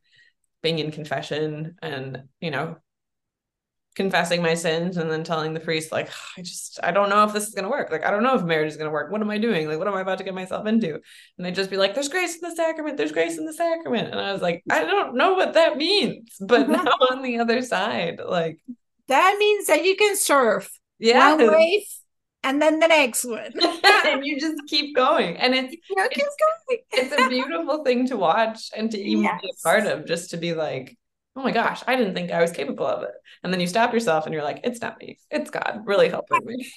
being 0.62 0.78
in 0.78 0.90
confession 0.90 1.76
and, 1.82 2.24
you 2.40 2.50
know, 2.50 2.76
confessing 3.96 4.42
my 4.42 4.54
sins 4.54 4.98
and 4.98 5.10
then 5.10 5.24
telling 5.24 5.54
the 5.54 5.60
priest 5.60 5.90
like 5.90 6.10
i 6.36 6.42
just 6.42 6.78
i 6.82 6.92
don't 6.92 7.08
know 7.08 7.24
if 7.24 7.32
this 7.32 7.48
is 7.48 7.54
going 7.54 7.64
to 7.64 7.70
work. 7.70 7.90
Like 7.90 8.04
i 8.04 8.10
don't 8.10 8.22
know 8.22 8.36
if 8.36 8.44
marriage 8.44 8.70
is 8.70 8.76
going 8.76 8.88
to 8.88 8.92
work. 8.92 9.10
What 9.10 9.22
am 9.22 9.30
i 9.30 9.38
doing? 9.38 9.66
Like 9.68 9.78
what 9.78 9.88
am 9.88 9.94
i 9.94 10.02
about 10.02 10.18
to 10.18 10.24
get 10.24 10.34
myself 10.34 10.66
into? 10.66 10.94
And 10.94 11.44
they'd 11.44 11.54
just 11.54 11.70
be 11.70 11.76
like 11.76 11.94
there's 11.94 12.08
grace 12.08 12.34
in 12.34 12.48
the 12.48 12.54
sacrament. 12.54 12.96
There's 12.96 13.12
grace 13.12 13.38
in 13.38 13.46
the 13.46 13.54
sacrament. 13.54 14.08
And 14.08 14.20
i 14.20 14.32
was 14.32 14.42
like 14.42 14.62
i 14.70 14.84
don't 14.84 15.16
know 15.16 15.34
what 15.34 15.54
that 15.54 15.76
means 15.76 16.36
but 16.40 16.68
uh-huh. 16.68 16.82
now 16.84 16.92
on 17.10 17.22
the 17.22 17.38
other 17.38 17.62
side 17.62 18.20
like 18.24 18.58
that 19.08 19.36
means 19.38 19.66
that 19.66 19.84
you 19.84 19.96
can 19.96 20.16
serve 20.16 20.68
yeah 20.98 21.34
one 21.34 21.48
wave 21.48 21.82
and 22.46 22.62
then 22.62 22.78
the 22.78 22.86
next 22.86 23.24
one. 23.24 23.52
And 24.06 24.24
you 24.24 24.38
just 24.38 24.62
keep 24.68 24.94
going. 24.94 25.36
And 25.36 25.52
it's 25.52 25.74
it's, 25.90 26.36
it's, 26.92 27.12
a 27.12 27.28
beautiful 27.28 27.82
thing 27.82 28.06
to 28.06 28.16
watch 28.16 28.70
and 28.74 28.88
to 28.92 28.98
even 28.98 29.24
yes. 29.24 29.40
be 29.42 29.50
a 29.50 29.62
part 29.64 29.86
of 29.86 30.06
just 30.06 30.30
to 30.30 30.36
be 30.36 30.54
like 30.54 30.96
oh 31.36 31.42
my 31.42 31.50
gosh, 31.50 31.82
I 31.86 31.96
didn't 31.96 32.14
think 32.14 32.32
I 32.32 32.40
was 32.40 32.50
capable 32.50 32.86
of 32.86 33.02
it. 33.02 33.12
And 33.42 33.52
then 33.52 33.60
you 33.60 33.66
stop 33.66 33.92
yourself 33.92 34.24
and 34.24 34.32
you're 34.32 34.42
like, 34.42 34.60
it's 34.64 34.80
not 34.80 34.98
me, 34.98 35.18
it's 35.30 35.50
God 35.50 35.82
really 35.84 36.08
helping 36.08 36.40
me. 36.44 36.72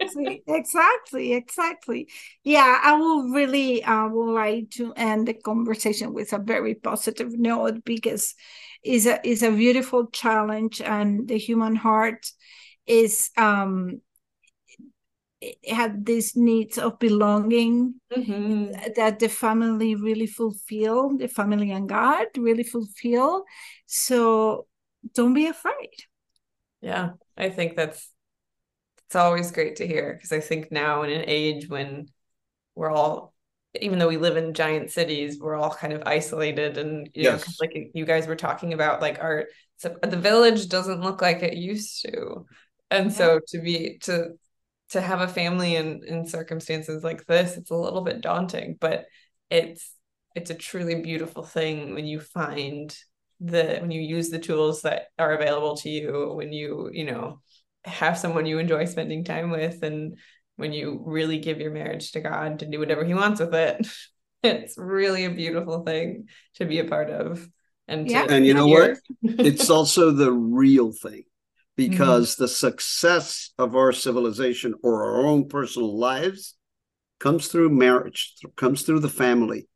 exactly, 0.00 0.42
exactly, 0.48 1.32
exactly. 1.34 2.08
Yeah, 2.42 2.80
I 2.82 2.94
will 2.94 3.28
really 3.28 3.84
uh, 3.84 4.08
would 4.08 4.32
like 4.32 4.70
to 4.72 4.94
end 4.94 5.28
the 5.28 5.34
conversation 5.34 6.14
with 6.14 6.32
a 6.32 6.38
very 6.38 6.74
positive 6.74 7.38
note 7.38 7.84
because 7.84 8.34
it's 8.82 9.06
a 9.06 9.24
is 9.26 9.42
a 9.42 9.52
beautiful 9.52 10.06
challenge 10.08 10.80
and 10.80 11.28
the 11.28 11.38
human 11.38 11.76
heart 11.76 12.26
is 12.86 13.30
um 13.36 14.00
had 15.68 16.06
these 16.06 16.36
needs 16.36 16.78
of 16.78 16.98
belonging 16.98 17.94
mm-hmm. 18.12 18.72
that 18.96 19.18
the 19.18 19.28
family 19.28 19.94
really 19.94 20.26
fulfill 20.26 21.16
the 21.16 21.26
family 21.26 21.70
and 21.72 21.88
god 21.88 22.26
really 22.36 22.62
fulfill 22.62 23.44
so 23.94 24.66
don't 25.14 25.34
be 25.34 25.48
afraid 25.48 25.90
yeah 26.80 27.10
i 27.36 27.50
think 27.50 27.76
that's 27.76 28.10
it's 29.06 29.16
always 29.16 29.50
great 29.50 29.76
to 29.76 29.86
hear 29.86 30.14
because 30.14 30.32
i 30.32 30.40
think 30.40 30.72
now 30.72 31.02
in 31.02 31.10
an 31.10 31.24
age 31.26 31.68
when 31.68 32.06
we're 32.74 32.90
all 32.90 33.34
even 33.82 33.98
though 33.98 34.08
we 34.08 34.16
live 34.16 34.38
in 34.38 34.54
giant 34.54 34.90
cities 34.90 35.38
we're 35.38 35.54
all 35.54 35.68
kind 35.68 35.92
of 35.92 36.02
isolated 36.06 36.78
and 36.78 37.10
you 37.12 37.24
yes. 37.24 37.46
know 37.46 37.54
like 37.60 37.90
you 37.92 38.06
guys 38.06 38.26
were 38.26 38.34
talking 38.34 38.72
about 38.72 39.02
like 39.02 39.18
our 39.20 39.44
so 39.76 39.94
the 40.02 40.16
village 40.16 40.70
doesn't 40.70 41.02
look 41.02 41.20
like 41.20 41.42
it 41.42 41.54
used 41.54 42.00
to 42.00 42.46
and 42.90 43.10
yeah. 43.10 43.16
so 43.16 43.40
to 43.46 43.58
be 43.58 43.98
to 43.98 44.30
to 44.88 45.02
have 45.02 45.20
a 45.20 45.28
family 45.28 45.76
in 45.76 46.02
in 46.06 46.26
circumstances 46.26 47.04
like 47.04 47.26
this 47.26 47.58
it's 47.58 47.70
a 47.70 47.76
little 47.76 48.00
bit 48.00 48.22
daunting 48.22 48.74
but 48.80 49.04
it's 49.50 49.92
it's 50.34 50.50
a 50.50 50.54
truly 50.54 50.94
beautiful 50.94 51.42
thing 51.42 51.92
when 51.92 52.06
you 52.06 52.18
find 52.18 52.96
the 53.44 53.78
when 53.80 53.90
you 53.90 54.00
use 54.00 54.30
the 54.30 54.38
tools 54.38 54.82
that 54.82 55.06
are 55.18 55.34
available 55.34 55.76
to 55.76 55.88
you 55.88 56.32
when 56.34 56.52
you 56.52 56.90
you 56.92 57.04
know 57.04 57.40
have 57.84 58.18
someone 58.18 58.46
you 58.46 58.58
enjoy 58.58 58.84
spending 58.84 59.24
time 59.24 59.50
with 59.50 59.82
and 59.82 60.16
when 60.56 60.72
you 60.72 61.02
really 61.04 61.38
give 61.38 61.60
your 61.60 61.72
marriage 61.72 62.12
to 62.12 62.20
God 62.20 62.60
to 62.60 62.66
do 62.66 62.78
whatever 62.78 63.04
he 63.04 63.14
wants 63.14 63.40
with 63.40 63.54
it 63.54 63.86
it's 64.42 64.78
really 64.78 65.24
a 65.24 65.30
beautiful 65.30 65.82
thing 65.82 66.28
to 66.54 66.64
be 66.64 66.78
a 66.78 66.84
part 66.84 67.10
of 67.10 67.48
and 67.88 68.08
yeah. 68.08 68.26
and 68.28 68.46
you 68.46 68.54
know 68.54 68.66
what 68.66 68.98
it's 69.22 69.70
also 69.70 70.10
the 70.10 70.32
real 70.32 70.92
thing 70.92 71.24
because 71.76 72.34
mm-hmm. 72.34 72.44
the 72.44 72.48
success 72.48 73.50
of 73.58 73.74
our 73.74 73.92
civilization 73.92 74.74
or 74.82 75.04
our 75.04 75.26
own 75.26 75.48
personal 75.48 75.98
lives 75.98 76.56
comes 77.18 77.48
through 77.48 77.70
marriage, 77.70 78.34
comes 78.56 78.82
through 78.82 79.00
the 79.00 79.08
family. 79.08 79.68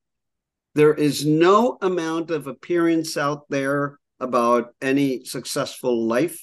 There 0.76 0.92
is 0.92 1.24
no 1.24 1.78
amount 1.80 2.30
of 2.30 2.46
appearance 2.46 3.16
out 3.16 3.48
there 3.48 3.98
about 4.20 4.74
any 4.82 5.24
successful 5.24 6.06
life 6.06 6.38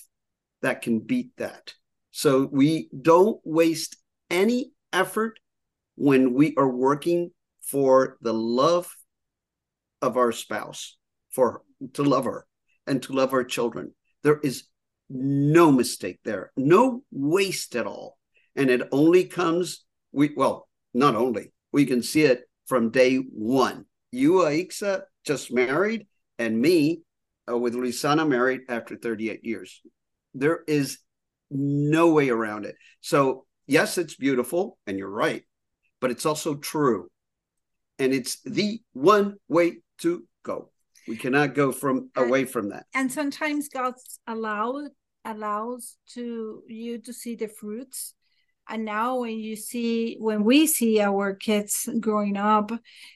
that 0.64 0.82
can 0.82 1.02
beat 1.02 1.30
that. 1.38 1.76
So 2.10 2.50
we 2.52 2.90
don't 3.00 3.40
waste 3.44 3.96
any 4.32 4.72
effort 4.92 5.38
when 5.94 6.34
we 6.34 6.56
are 6.58 6.68
working 6.68 7.30
for 7.62 8.18
the 8.22 8.34
love 8.34 8.92
of 10.02 10.18
our 10.18 10.32
spouse, 10.32 10.98
for 11.30 11.62
to 11.94 12.02
love 12.02 12.26
her 12.26 12.48
and 12.88 13.04
to 13.04 13.14
love 13.14 13.34
our 13.34 13.44
children. 13.44 13.94
There 14.24 14.40
is 14.40 14.64
no 15.12 15.72
mistake 15.72 16.22
there, 16.24 16.52
no 16.58 17.04
waste 17.12 17.76
at 17.76 17.86
all. 17.86 18.18
And 18.56 18.72
it 18.72 18.82
only 18.92 19.26
comes, 19.26 19.86
we 20.12 20.32
well, 20.36 20.68
not 20.92 21.14
only, 21.14 21.54
we 21.72 21.86
can 21.86 22.02
see 22.02 22.24
it 22.24 22.50
from 22.66 22.90
day 22.90 23.18
one. 23.18 23.86
You, 24.14 24.34
Aixa, 24.44 25.02
just 25.26 25.52
married, 25.52 26.06
and 26.38 26.62
me 26.62 27.02
uh, 27.50 27.58
with 27.58 27.74
Luisana 27.74 28.28
married 28.28 28.62
after 28.70 28.96
38 28.96 29.44
years. 29.44 29.82
There 30.36 30.60
is 30.68 31.00
no 31.50 32.12
way 32.12 32.30
around 32.30 32.66
it. 32.66 32.76
So, 33.02 33.48
yes, 33.66 33.98
it's 33.98 34.16
beautiful, 34.16 34.78
and 34.86 35.00
you're 35.00 35.10
right, 35.10 35.42
but 36.00 36.12
it's 36.12 36.28
also 36.28 36.54
true. 36.54 37.08
And 37.98 38.14
it's 38.14 38.40
the 38.42 38.82
one 38.94 39.38
way 39.48 39.78
to 40.02 40.28
go. 40.44 40.70
We 41.08 41.18
cannot 41.18 41.56
go 41.56 41.72
from 41.72 42.12
away 42.16 42.46
from 42.46 42.70
that. 42.70 42.86
And 42.94 43.12
sometimes 43.12 43.68
God 43.68 43.96
allows 44.28 44.90
allows 45.26 45.98
to 46.10 46.62
you 46.68 47.00
to 47.00 47.14
see 47.14 47.34
the 47.34 47.48
fruits 47.48 48.14
and 48.70 48.86
now 48.86 49.20
when 49.20 49.38
you 49.40 49.56
see 49.56 50.16
when 50.20 50.44
we 50.44 50.68
see 50.68 51.02
our 51.02 51.34
kids 51.34 51.90
growing 52.00 52.38
up 52.38 52.72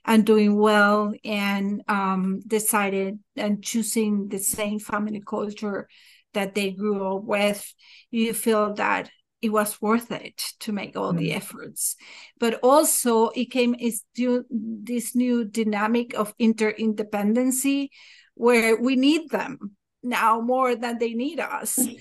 and 0.05 0.25
doing 0.25 0.57
well 0.57 1.13
and 1.23 1.83
um, 1.87 2.41
decided 2.45 3.19
and 3.35 3.63
choosing 3.63 4.27
the 4.27 4.39
same 4.39 4.79
family 4.79 5.21
culture 5.25 5.87
that 6.33 6.53
they 6.53 6.71
grew 6.71 7.15
up 7.15 7.23
with 7.23 7.73
you 8.11 8.33
feel 8.33 8.73
that 8.73 9.09
it 9.41 9.49
was 9.49 9.81
worth 9.81 10.11
it 10.11 10.37
to 10.59 10.71
make 10.71 10.97
all 10.97 11.09
mm-hmm. 11.09 11.19
the 11.19 11.33
efforts 11.33 11.95
but 12.39 12.55
also 12.61 13.29
it 13.29 13.45
came 13.45 13.75
is 13.75 14.03
to 14.15 14.45
this 14.49 15.15
new 15.15 15.45
dynamic 15.45 16.13
of 16.15 16.37
interindependency 16.37 17.89
where 18.35 18.79
we 18.79 18.95
need 18.95 19.29
them 19.29 19.75
now 20.07 20.41
more 20.41 20.75
than 20.75 20.97
they 20.99 21.13
need 21.13 21.39
us. 21.39 21.77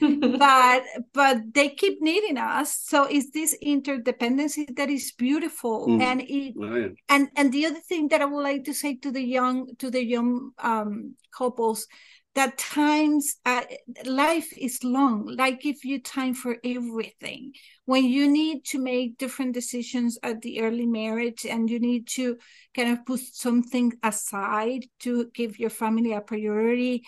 But 0.46 0.82
but 1.12 1.54
they 1.54 1.70
keep 1.70 2.00
needing 2.00 2.38
us. 2.38 2.78
So 2.78 3.04
it's 3.04 3.30
this 3.30 3.56
interdependency 3.62 4.74
that 4.76 4.90
is 4.90 5.12
beautiful. 5.12 5.86
Mm. 5.86 6.02
and 6.02 6.20
it 6.22 6.54
oh, 6.60 6.94
and 7.08 7.28
and 7.36 7.52
the 7.52 7.66
other 7.66 7.80
thing 7.80 8.08
that 8.08 8.20
i 8.20 8.24
would 8.24 8.42
like 8.42 8.64
to 8.64 8.74
say 8.74 8.96
to 8.96 9.10
the 9.10 9.22
young 9.22 9.66
to 9.78 9.90
the 9.90 10.04
young 10.04 10.50
um 10.58 11.14
couples 11.30 11.86
that 12.36 12.58
times 12.58 13.36
uh, 13.46 13.62
life 14.04 14.52
is 14.58 14.84
long. 14.84 15.26
Like 15.26 15.64
if 15.64 15.84
you 15.86 16.00
time 16.02 16.34
for 16.34 16.58
everything. 16.62 17.52
When 17.86 18.04
you 18.04 18.28
need 18.30 18.64
to 18.66 18.78
make 18.78 19.16
different 19.16 19.54
decisions 19.54 20.18
at 20.22 20.42
the 20.42 20.60
early 20.60 20.84
marriage 20.86 21.46
and 21.46 21.70
you 21.70 21.80
need 21.80 22.06
to 22.08 22.36
kind 22.74 22.92
of 22.92 23.06
put 23.06 23.20
something 23.20 23.94
aside 24.02 24.84
to 25.00 25.30
give 25.34 25.58
your 25.58 25.70
family 25.70 26.12
a 26.12 26.20
priority 26.20 27.04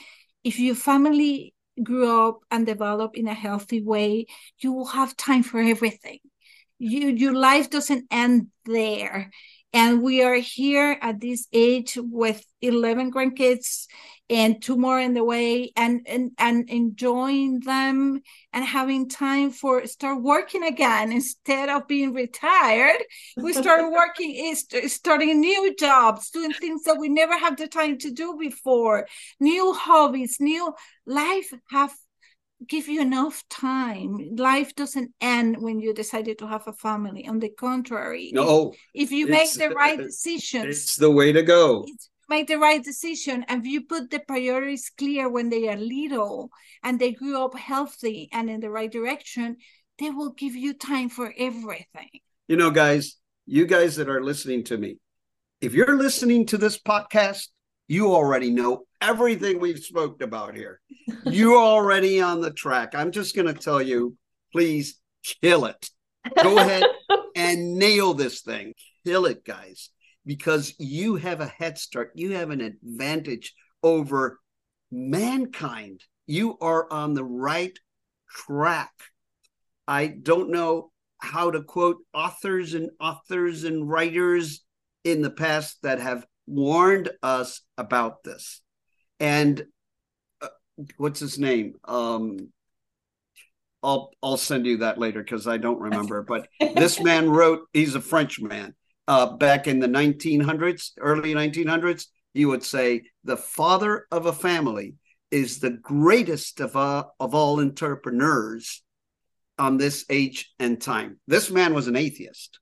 if 0.49 0.59
your 0.59 0.75
family 0.75 1.55
grew 1.83 2.27
up 2.27 2.41
and 2.51 2.65
develop 2.65 3.17
in 3.19 3.29
a 3.29 3.35
healthy 3.35 3.83
way, 3.83 4.25
you 4.61 4.73
will 4.73 4.87
have 4.87 5.15
time 5.15 5.43
for 5.43 5.61
everything. 5.61 6.21
You, 6.79 7.09
your 7.09 7.35
life 7.35 7.69
doesn't 7.69 8.07
end 8.11 8.47
there. 8.65 9.31
And 9.73 10.03
we 10.03 10.23
are 10.23 10.37
here 10.37 10.99
at 11.03 11.21
this 11.21 11.47
age 11.53 11.99
with 12.01 12.43
11 12.63 13.13
grandkids 13.13 13.87
and 14.31 14.61
two 14.63 14.77
more 14.77 15.01
in 15.01 15.15
the 15.15 15.25
way 15.25 15.73
and, 15.77 16.01
and, 16.07 16.33
and 16.39 16.69
enjoying 16.69 17.61
them 17.61 18.21
and 18.53 18.65
having 18.65 19.09
time 19.09 19.51
for 19.51 19.87
start 19.87 20.23
working 20.23 20.63
again 20.65 21.13
instead 21.13 21.69
of 21.69 21.87
being 21.87 22.13
retired. 22.13 23.03
We 23.37 23.53
start 23.53 23.91
working, 23.93 24.55
eh, 24.73 24.89
starting 24.89 25.41
new 25.41 25.75
jobs, 25.77 26.31
doing 26.31 26.53
things 26.53 26.85
that 26.85 26.99
we 26.99 27.09
never 27.09 27.39
had 27.39 27.59
the 27.59 27.69
time 27.69 27.99
to 27.99 28.11
do 28.11 28.37
before, 28.39 29.07
new 29.41 29.73
hobbies, 29.75 30.39
new 30.41 30.75
life 31.07 31.53
have 31.71 31.95
give 32.67 32.89
you 32.89 33.01
enough 33.01 33.45
time. 33.49 34.35
Life 34.37 34.75
doesn't 34.75 35.13
end 35.21 35.61
when 35.61 35.81
you 35.81 35.95
decided 35.95 36.39
to 36.39 36.47
have 36.47 36.67
a 36.67 36.73
family. 36.73 37.27
On 37.29 37.39
the 37.39 37.51
contrary, 37.51 38.31
no. 38.33 38.75
If, 38.95 39.13
you 39.13 39.27
make 39.27 39.53
the 39.53 39.71
right 39.71 39.99
decisions, 39.99 40.65
it's 40.65 40.97
the 40.97 41.11
way 41.11 41.33
to 41.33 41.43
go. 41.43 41.87
Make 42.29 42.49
the 42.49 42.59
right 42.59 42.83
decision, 42.83 43.45
and 43.49 43.65
you 43.65 43.83
put 43.87 44.11
the 44.11 44.19
priorities 44.19 44.91
clear 44.97 45.31
when 45.31 45.49
they 45.49 45.69
are 45.69 45.77
little 45.77 46.51
and 46.83 46.99
they 46.99 47.13
grew 47.13 47.43
up 47.43 47.57
healthy 47.57 48.29
and 48.33 48.51
in 48.51 48.61
the 48.61 48.69
right 48.69 48.93
direction, 48.93 49.57
they 49.99 50.11
will 50.11 50.33
give 50.33 50.55
you 50.55 50.75
time 50.75 51.09
for 51.09 51.33
everything. 51.39 52.11
You 52.47 52.57
know, 52.57 52.71
guys, 52.71 53.17
you 53.47 53.67
guys 53.67 53.97
that 53.97 54.11
are 54.11 54.23
listening 54.23 54.65
to 54.65 54.77
me, 54.77 54.99
if 55.63 55.73
you're 55.73 55.97
listening 55.97 56.45
to 56.47 56.59
this 56.59 56.79
podcast, 56.79 57.49
you 57.89 58.13
already 58.13 58.51
know 58.51 58.85
everything 59.01 59.61
we've 59.61 59.79
spoken 59.79 60.23
about 60.23 60.55
here. 60.55 60.81
You're 61.25 61.57
already 61.57 62.21
on 62.21 62.41
the 62.41 62.53
track. 62.53 62.95
I'm 62.95 63.13
just 63.13 63.35
going 63.35 63.53
to 63.53 63.55
tell 63.55 63.83
you, 63.83 64.17
please 64.53 65.01
kill 65.43 65.67
it. 65.67 65.89
Go 66.43 66.59
ahead 66.59 66.85
and 67.37 67.77
nail 67.77 68.15
this 68.15 68.43
thing. 68.43 68.75
Kill 69.07 69.27
it, 69.27 69.45
guys, 69.45 69.91
because 70.27 70.75
you 70.79 71.17
have 71.17 71.41
a 71.41 71.47
head 71.47 71.79
start. 71.79 72.13
You 72.15 72.33
have 72.33 72.51
an 72.51 72.61
advantage 72.61 73.55
over 73.83 74.39
mankind. 74.91 76.03
You 76.27 76.59
are 76.61 76.91
on 76.93 77.15
the 77.15 77.25
right 77.25 77.79
track. 78.29 78.93
I 79.87 80.07
don't 80.09 80.51
know 80.51 80.91
how 81.19 81.51
to 81.51 81.63
quote 81.63 81.99
authors 82.13 82.75
and 82.75 82.91
authors 83.01 83.65
and 83.65 83.89
writers 83.89 84.61
in 85.05 85.23
the 85.23 85.31
past 85.31 85.79
that 85.83 86.01
have 86.01 86.27
warned 86.47 87.11
us 87.23 87.63
about 87.77 88.23
this. 88.25 88.61
And 89.21 89.65
uh, 90.41 90.49
what's 90.97 91.21
his 91.21 91.39
name? 91.39 91.75
Um, 91.85 92.51
I'll 93.83 94.11
I'll 94.23 94.37
send 94.37 94.67
you 94.67 94.79
that 94.79 94.99
later 94.99 95.23
because 95.23 95.47
I 95.47 95.57
don't 95.57 95.81
remember. 95.81 96.23
But 96.29 96.49
this 96.61 97.01
man 97.01 97.31
wrote. 97.31 97.63
He's 97.73 97.95
a 97.95 98.01
Frenchman. 98.01 98.75
Uh, 99.07 99.37
back 99.37 99.67
in 99.67 99.79
the 99.79 99.89
1900s, 99.89 100.91
early 101.01 101.33
1900s, 101.33 102.09
he 102.35 102.45
would 102.45 102.63
say 102.63 103.05
the 103.25 103.39
father 103.39 104.07
of 104.11 104.27
a 104.27 104.35
family 104.35 104.97
is 105.31 105.61
the 105.61 105.71
greatest 105.71 106.61
of, 106.61 106.77
uh, 106.77 107.05
of 107.19 107.35
all 107.35 107.59
entrepreneurs 107.59 108.83
on 109.59 109.79
this 109.79 110.05
age 110.11 110.53
and 110.59 110.81
time. 110.81 111.19
This 111.27 111.51
man 111.51 111.75
was 111.75 111.89
an 111.89 111.97
atheist. 111.97 112.61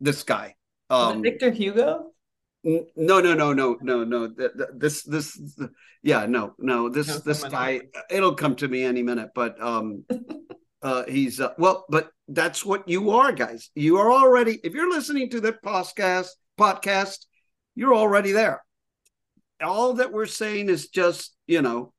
This 0.00 0.22
guy. 0.22 0.54
Um, 0.88 1.22
Victor 1.22 1.50
Hugo? 1.50 2.12
No, 2.64 3.20
no, 3.20 3.34
no, 3.34 3.52
no, 3.52 3.78
no, 3.80 4.04
no. 4.04 4.28
This, 4.74 5.04
this, 5.04 5.40
yeah, 6.02 6.26
no, 6.26 6.54
no. 6.58 6.88
This, 6.88 7.08
no, 7.08 7.18
this 7.18 7.44
guy. 7.44 7.82
It'll 8.10 8.34
come 8.34 8.56
to 8.56 8.68
me 8.68 8.82
any 8.82 9.02
minute. 9.02 9.30
But 9.34 9.60
um, 9.62 10.04
uh, 10.82 11.04
he's 11.04 11.40
uh, 11.40 11.52
well. 11.58 11.86
But 11.88 12.10
that's 12.26 12.64
what 12.64 12.88
you 12.88 13.10
are, 13.10 13.32
guys. 13.32 13.70
You 13.74 13.98
are 13.98 14.10
already. 14.10 14.58
If 14.64 14.74
you're 14.74 14.90
listening 14.90 15.30
to 15.30 15.40
the 15.40 15.52
podcast, 15.52 16.30
podcast, 16.58 17.26
you're 17.74 17.94
already 17.94 18.32
there. 18.32 18.62
All 19.62 19.94
that 19.94 20.12
we're 20.12 20.26
saying 20.26 20.68
is 20.68 20.88
just, 20.88 21.36
you 21.46 21.62
know, 21.62 21.92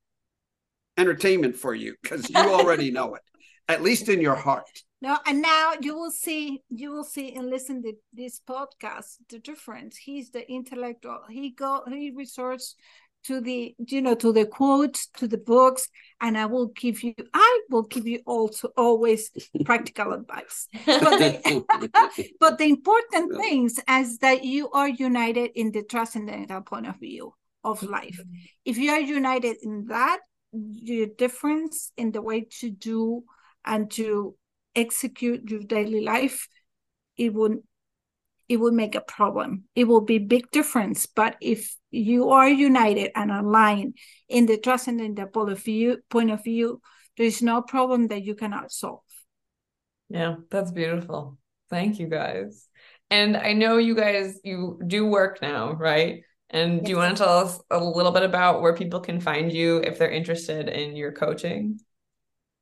entertainment 0.97 1.55
for 1.55 1.73
you 1.73 1.95
because 2.01 2.29
you 2.29 2.35
already 2.37 2.91
know 2.91 3.15
it, 3.15 3.21
at 3.67 3.81
least 3.81 4.09
in 4.09 4.21
your 4.21 4.35
heart. 4.35 4.65
No, 5.01 5.17
and 5.25 5.41
now 5.41 5.73
you 5.81 5.95
will 5.95 6.11
see, 6.11 6.61
you 6.69 6.91
will 6.91 7.05
see 7.05 7.33
and 7.33 7.49
listen 7.49 7.81
to 7.83 7.93
this 8.11 8.41
podcast 8.47 9.15
the 9.29 9.39
difference. 9.39 9.95
He's 9.95 10.31
the 10.31 10.49
intellectual. 10.51 11.21
He 11.29 11.51
go, 11.51 11.83
he 11.87 12.11
resorts 12.11 12.75
to 13.23 13.39
the, 13.39 13.75
you 13.77 14.01
know, 14.01 14.15
to 14.15 14.33
the 14.33 14.45
quotes, 14.45 15.07
to 15.17 15.27
the 15.27 15.37
books, 15.37 15.87
and 16.19 16.37
I 16.37 16.47
will 16.47 16.67
give 16.67 17.01
you, 17.01 17.13
I 17.33 17.61
will 17.69 17.83
give 17.83 18.07
you 18.07 18.19
also 18.25 18.69
always 18.75 19.31
practical 19.65 20.11
advice. 20.13 20.67
But 20.85 20.99
the, 20.99 22.31
but 22.39 22.57
the 22.57 22.65
important 22.65 23.37
things 23.37 23.79
is 23.89 24.17
that 24.19 24.43
you 24.43 24.69
are 24.71 24.89
united 24.89 25.51
in 25.55 25.71
the 25.71 25.83
transcendental 25.83 26.61
point 26.61 26.87
of 26.87 26.99
view 26.99 27.33
of 27.63 27.83
life. 27.83 28.19
If 28.65 28.77
you 28.77 28.91
are 28.91 28.99
united 28.99 29.57
in 29.63 29.85
that, 29.87 30.19
your 30.51 31.07
difference 31.07 31.91
in 31.95 32.11
the 32.11 32.21
way 32.21 32.47
to 32.59 32.69
do 32.69 33.23
and 33.65 33.91
to 33.91 34.35
execute 34.75 35.49
your 35.49 35.61
daily 35.61 36.01
life, 36.01 36.47
it 37.17 37.33
would 37.33 37.59
it 38.47 38.57
would 38.57 38.73
make 38.73 38.95
a 38.95 39.01
problem. 39.01 39.65
It 39.75 39.83
will 39.83 40.01
be 40.01 40.17
big 40.17 40.49
difference. 40.49 41.05
But 41.05 41.35
if 41.39 41.75
you 41.91 42.31
are 42.31 42.49
united 42.49 43.11
and 43.15 43.31
aligned 43.31 43.95
in 44.27 44.47
the 44.47 44.57
transcendental 44.57 45.27
point 45.27 45.51
of 45.51 45.63
view, 45.63 45.99
point 46.09 46.31
of 46.31 46.43
view, 46.43 46.81
there 47.15 47.27
is 47.27 47.43
no 47.43 47.61
problem 47.61 48.07
that 48.07 48.23
you 48.23 48.33
cannot 48.33 48.71
solve. 48.71 49.01
Yeah, 50.09 50.37
that's 50.49 50.71
beautiful. 50.71 51.37
Thank 51.69 51.99
you 51.99 52.07
guys. 52.07 52.67
And 53.11 53.37
I 53.37 53.53
know 53.53 53.77
you 53.77 53.95
guys 53.95 54.39
you 54.43 54.79
do 54.85 55.05
work 55.05 55.41
now, 55.41 55.73
right? 55.73 56.23
And 56.49 56.77
yes. 56.77 56.83
do 56.85 56.89
you 56.91 56.97
want 56.97 57.15
to 57.15 57.23
tell 57.23 57.37
us 57.37 57.59
a 57.69 57.83
little 57.83 58.11
bit 58.11 58.23
about 58.23 58.61
where 58.61 58.75
people 58.75 58.99
can 58.99 59.19
find 59.19 59.51
you 59.53 59.77
if 59.77 59.99
they're 59.99 60.09
interested 60.09 60.67
in 60.67 60.95
your 60.95 61.11
coaching? 61.11 61.79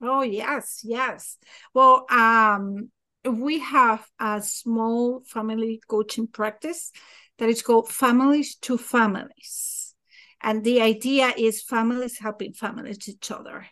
Oh, 0.02 0.22
yes, 0.22 0.82
yes. 0.84 1.38
Well, 1.74 2.06
um, 2.10 2.92
we 3.26 3.60
have 3.60 4.08
a 4.20 4.42
small 4.42 5.22
family 5.26 5.82
coaching 5.88 6.28
practice 6.28 6.92
that 7.40 7.50
is 7.50 7.62
called 7.62 7.90
Families 7.90 8.56
to 8.56 8.78
Families. 8.78 9.96
And 10.42 10.64
the 10.64 10.82
idea 10.82 11.34
is 11.36 11.64
families 11.64 12.20
helping 12.20 12.54
families 12.54 13.10
each 13.10 13.32
other. 13.32 13.66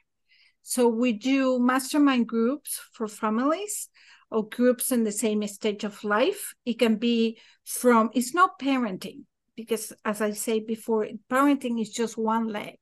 So 0.63 0.87
we 0.87 1.13
do 1.13 1.59
mastermind 1.59 2.27
groups 2.27 2.81
for 2.91 3.07
families 3.07 3.89
or 4.31 4.49
groups 4.49 4.91
in 4.91 5.03
the 5.03 5.11
same 5.11 5.45
stage 5.47 5.83
of 5.83 6.03
life. 6.03 6.55
It 6.65 6.79
can 6.79 6.95
be 6.95 7.37
from, 7.63 8.09
it's 8.15 8.33
not 8.33 8.57
parenting, 8.59 9.25
because 9.55 9.93
as 10.03 10.21
I 10.21 10.31
said 10.31 10.67
before, 10.67 11.07
parenting 11.29 11.81
is 11.81 11.89
just 11.89 12.17
one 12.17 12.47
leg. 12.47 12.77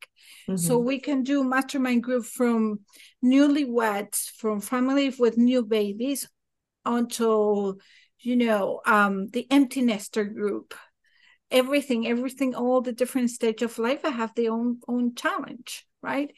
Mm-hmm. 0.47 0.57
So 0.57 0.77
we 0.77 0.99
can 0.99 1.23
do 1.23 1.43
mastermind 1.43 2.03
group 2.03 2.25
from 2.25 2.79
newlyweds, 3.23 4.29
from 4.37 4.61
families 4.61 5.19
with 5.19 5.37
new 5.37 5.63
babies, 5.63 6.27
until 6.85 7.77
you 8.19 8.35
know 8.35 8.81
um, 8.85 9.29
the 9.29 9.47
empty 9.51 9.81
nester 9.81 10.23
group. 10.23 10.73
Everything, 11.51 12.07
everything, 12.07 12.55
all 12.55 12.81
the 12.81 12.93
different 12.93 13.29
stage 13.29 13.61
of 13.61 13.77
life 13.77 14.03
I 14.03 14.09
have 14.09 14.33
their 14.35 14.51
own 14.51 14.79
own 14.87 15.15
challenge, 15.15 15.85
right? 16.01 16.33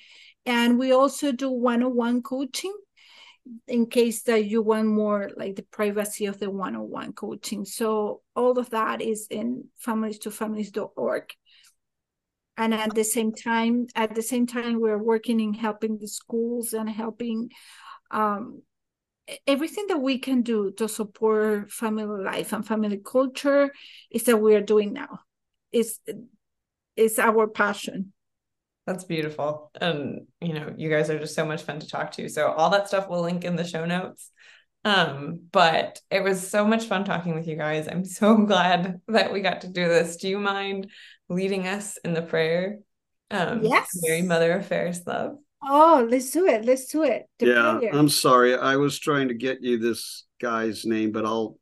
And 0.45 0.77
we 0.77 0.91
also 0.91 1.31
do 1.31 1.49
one-on-one 1.49 2.21
coaching 2.21 2.75
in 3.67 3.85
case 3.87 4.23
that 4.23 4.45
you 4.45 4.61
want 4.61 4.87
more 4.87 5.29
like 5.37 5.55
the 5.55 5.63
privacy 5.63 6.25
of 6.25 6.39
the 6.39 6.49
one-on-one 6.49 7.13
coaching. 7.13 7.65
So 7.65 8.21
all 8.35 8.57
of 8.57 8.69
that 8.71 9.01
is 9.01 9.27
in 9.29 9.65
families 9.77 10.19
to 10.19 10.31
families.org 10.31 11.33
and 12.57 12.73
at 12.73 12.95
the 12.95 13.03
same 13.03 13.33
time 13.33 13.85
at 13.95 14.15
the 14.15 14.21
same 14.21 14.47
time 14.47 14.79
we're 14.79 15.01
working 15.01 15.39
in 15.41 15.53
helping 15.53 15.97
the 15.97 16.07
schools 16.07 16.71
and 16.73 16.89
helping 16.89 17.49
um, 18.11 18.61
everything 19.47 19.87
that 19.87 19.97
we 19.97 20.19
can 20.19 20.41
do 20.41 20.71
to 20.71 20.87
support 20.87 21.71
family 21.71 22.23
life 22.23 22.53
and 22.53 22.65
family 22.65 23.01
culture 23.03 23.71
is 24.11 24.23
that 24.23 24.37
we 24.37 24.55
are 24.55 24.61
doing 24.61 24.93
now. 24.93 25.19
Is 25.71 25.99
is 26.95 27.19
our 27.19 27.47
passion 27.47 28.13
that's 28.85 29.03
beautiful. 29.03 29.71
And 29.79 30.27
you 30.41 30.53
know, 30.53 30.73
you 30.77 30.89
guys 30.89 31.09
are 31.09 31.19
just 31.19 31.35
so 31.35 31.45
much 31.45 31.63
fun 31.63 31.79
to 31.79 31.87
talk 31.87 32.11
to. 32.13 32.29
So 32.29 32.51
all 32.51 32.69
that 32.71 32.87
stuff 32.87 33.09
we'll 33.09 33.21
link 33.21 33.43
in 33.43 33.55
the 33.55 33.63
show 33.63 33.85
notes. 33.85 34.31
Um, 34.83 35.41
but 35.51 35.99
it 36.11 36.23
was 36.23 36.47
so 36.47 36.65
much 36.65 36.85
fun 36.85 37.05
talking 37.05 37.33
with 37.33 37.47
you 37.47 37.55
guys. 37.55 37.87
I'm 37.87 38.05
so 38.05 38.37
glad 38.45 39.01
that 39.07 39.33
we 39.33 39.41
got 39.41 39.61
to 39.61 39.67
do 39.67 39.87
this. 39.87 40.17
Do 40.17 40.29
you 40.29 40.39
mind 40.39 40.91
leading 41.27 41.67
us 41.67 41.97
in 41.97 42.13
the 42.13 42.21
prayer? 42.21 42.79
Um, 43.31 43.63
yes. 43.63 43.89
Mary, 44.03 44.21
Mother 44.21 44.53
of 44.53 44.67
Fairest 44.67 45.07
Love. 45.07 45.37
Oh, 45.67 46.07
let's 46.07 46.29
do 46.29 46.45
it. 46.45 46.63
Let's 46.63 46.85
do 46.85 47.03
it. 47.03 47.23
The 47.39 47.47
yeah, 47.47 47.77
prayer. 47.79 47.95
I'm 47.95 48.09
sorry. 48.09 48.55
I 48.55 48.75
was 48.75 48.99
trying 48.99 49.29
to 49.29 49.33
get 49.33 49.63
you 49.63 49.79
this 49.79 50.25
guy's 50.39 50.85
name, 50.85 51.11
but 51.11 51.25
I'll 51.25 51.57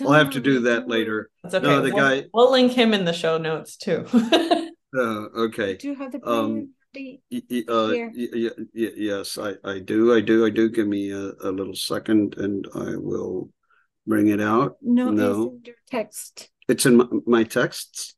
I'll 0.00 0.12
have 0.12 0.30
to 0.30 0.40
do 0.40 0.60
that 0.60 0.86
later. 0.86 1.28
That's 1.42 1.56
okay. 1.56 1.66
No, 1.66 1.82
the 1.82 1.92
we'll, 1.92 1.96
guy. 1.96 2.26
We'll 2.32 2.52
link 2.52 2.70
him 2.70 2.94
in 2.94 3.04
the 3.04 3.12
show 3.12 3.36
notes 3.36 3.76
too. 3.76 4.06
Uh, 4.96 5.26
okay. 5.44 5.76
Do 5.76 5.88
you 5.88 5.94
have 5.94 6.12
the 6.12 6.28
um, 6.28 6.70
uh, 6.96 7.92
yes, 8.72 9.38
I, 9.38 9.54
I 9.64 9.78
do. 9.78 10.14
I 10.14 10.20
do. 10.20 10.46
I 10.46 10.50
do. 10.50 10.68
Give 10.68 10.88
me 10.88 11.10
a, 11.12 11.32
a 11.42 11.50
little 11.50 11.74
second 11.74 12.36
and 12.38 12.66
I 12.74 12.96
will 12.96 13.50
bring 14.06 14.28
it 14.28 14.40
out. 14.40 14.76
No, 14.80 15.10
no. 15.10 15.30
it's 15.30 15.52
in 15.52 15.62
your 15.64 15.76
text. 15.90 16.50
It's 16.68 16.86
in 16.86 16.96
my, 16.96 17.06
my 17.26 17.44
texts. 17.44 18.16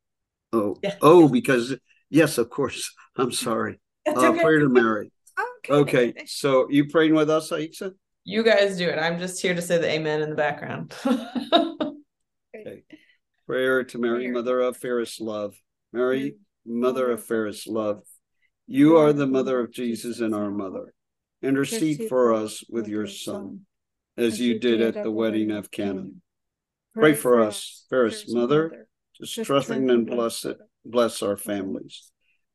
Oh, 0.53 0.77
yeah. 0.83 0.97
oh, 1.03 1.29
because 1.29 1.77
yes, 2.09 2.39
of 2.39 2.51
course. 2.51 2.95
I'm 3.17 3.33
sorry. 3.33 3.81
uh, 4.07 4.13
okay. 4.13 4.43
Prayer 4.43 4.61
to 4.61 4.69
Mary. 4.69 5.13
Okay. 5.69 6.09
okay. 6.09 6.25
So 6.27 6.69
you 6.71 6.89
praying 6.89 7.15
with 7.15 7.29
us, 7.29 7.51
Aixa? 7.51 7.93
You 8.25 8.43
guys 8.43 8.79
do 8.79 8.89
it. 8.89 8.99
I'm 8.99 9.19
just 9.19 9.41
here 9.43 9.55
to 9.55 9.61
say 9.61 9.77
the 9.77 9.91
amen 9.91 10.23
in 10.23 10.31
the 10.31 10.37
background. 10.37 10.95
okay. 11.07 12.83
Prayer 13.47 13.85
to 13.85 13.99
Mary, 13.99 14.25
Prayer. 14.25 14.33
Mother 14.33 14.61
of 14.61 14.79
fairest 14.79 15.21
love. 15.21 15.55
Mary, 15.93 16.37
Mother 16.67 17.11
of 17.11 17.25
fairest 17.25 17.67
love, 17.67 18.03
you 18.67 18.97
are 18.97 19.13
the 19.13 19.27
mother 19.27 19.61
of 19.61 19.73
Jesus 19.73 20.21
and 20.21 20.35
our 20.35 20.51
mother. 20.51 20.95
Intercede 21.43 22.09
for 22.09 22.35
us 22.35 22.63
with 22.69 22.87
your 22.87 23.07
Son, 23.07 23.61
as 24.17 24.39
you 24.39 24.59
did 24.59 24.81
at 24.81 25.03
the 25.03 25.11
wedding 25.11 25.51
of 25.51 25.71
Cana. 25.71 26.07
Pray 26.95 27.15
for 27.15 27.41
us, 27.41 27.87
fairest 27.89 28.33
mother, 28.33 28.87
to 29.17 29.27
strengthen 29.27 29.91
and 29.91 30.07
bless 30.07 30.45
it, 30.45 30.59
bless 30.85 31.23
our 31.23 31.37
families. 31.37 32.11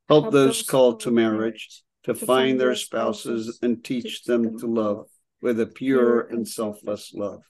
Help 0.08 0.32
those 0.32 0.62
called 0.62 1.00
to 1.02 1.12
marriage 1.12 1.84
to 2.04 2.14
find 2.14 2.60
their 2.60 2.76
spouses 2.76 3.58
and 3.64 3.84
teach 3.84 4.24
them 4.24 4.60
to 4.60 4.68
love 4.68 5.08
with 5.42 5.60
a 5.60 5.66
pure 5.66 6.22
and 6.22 6.48
selfless 6.48 7.12
love. 7.14 7.42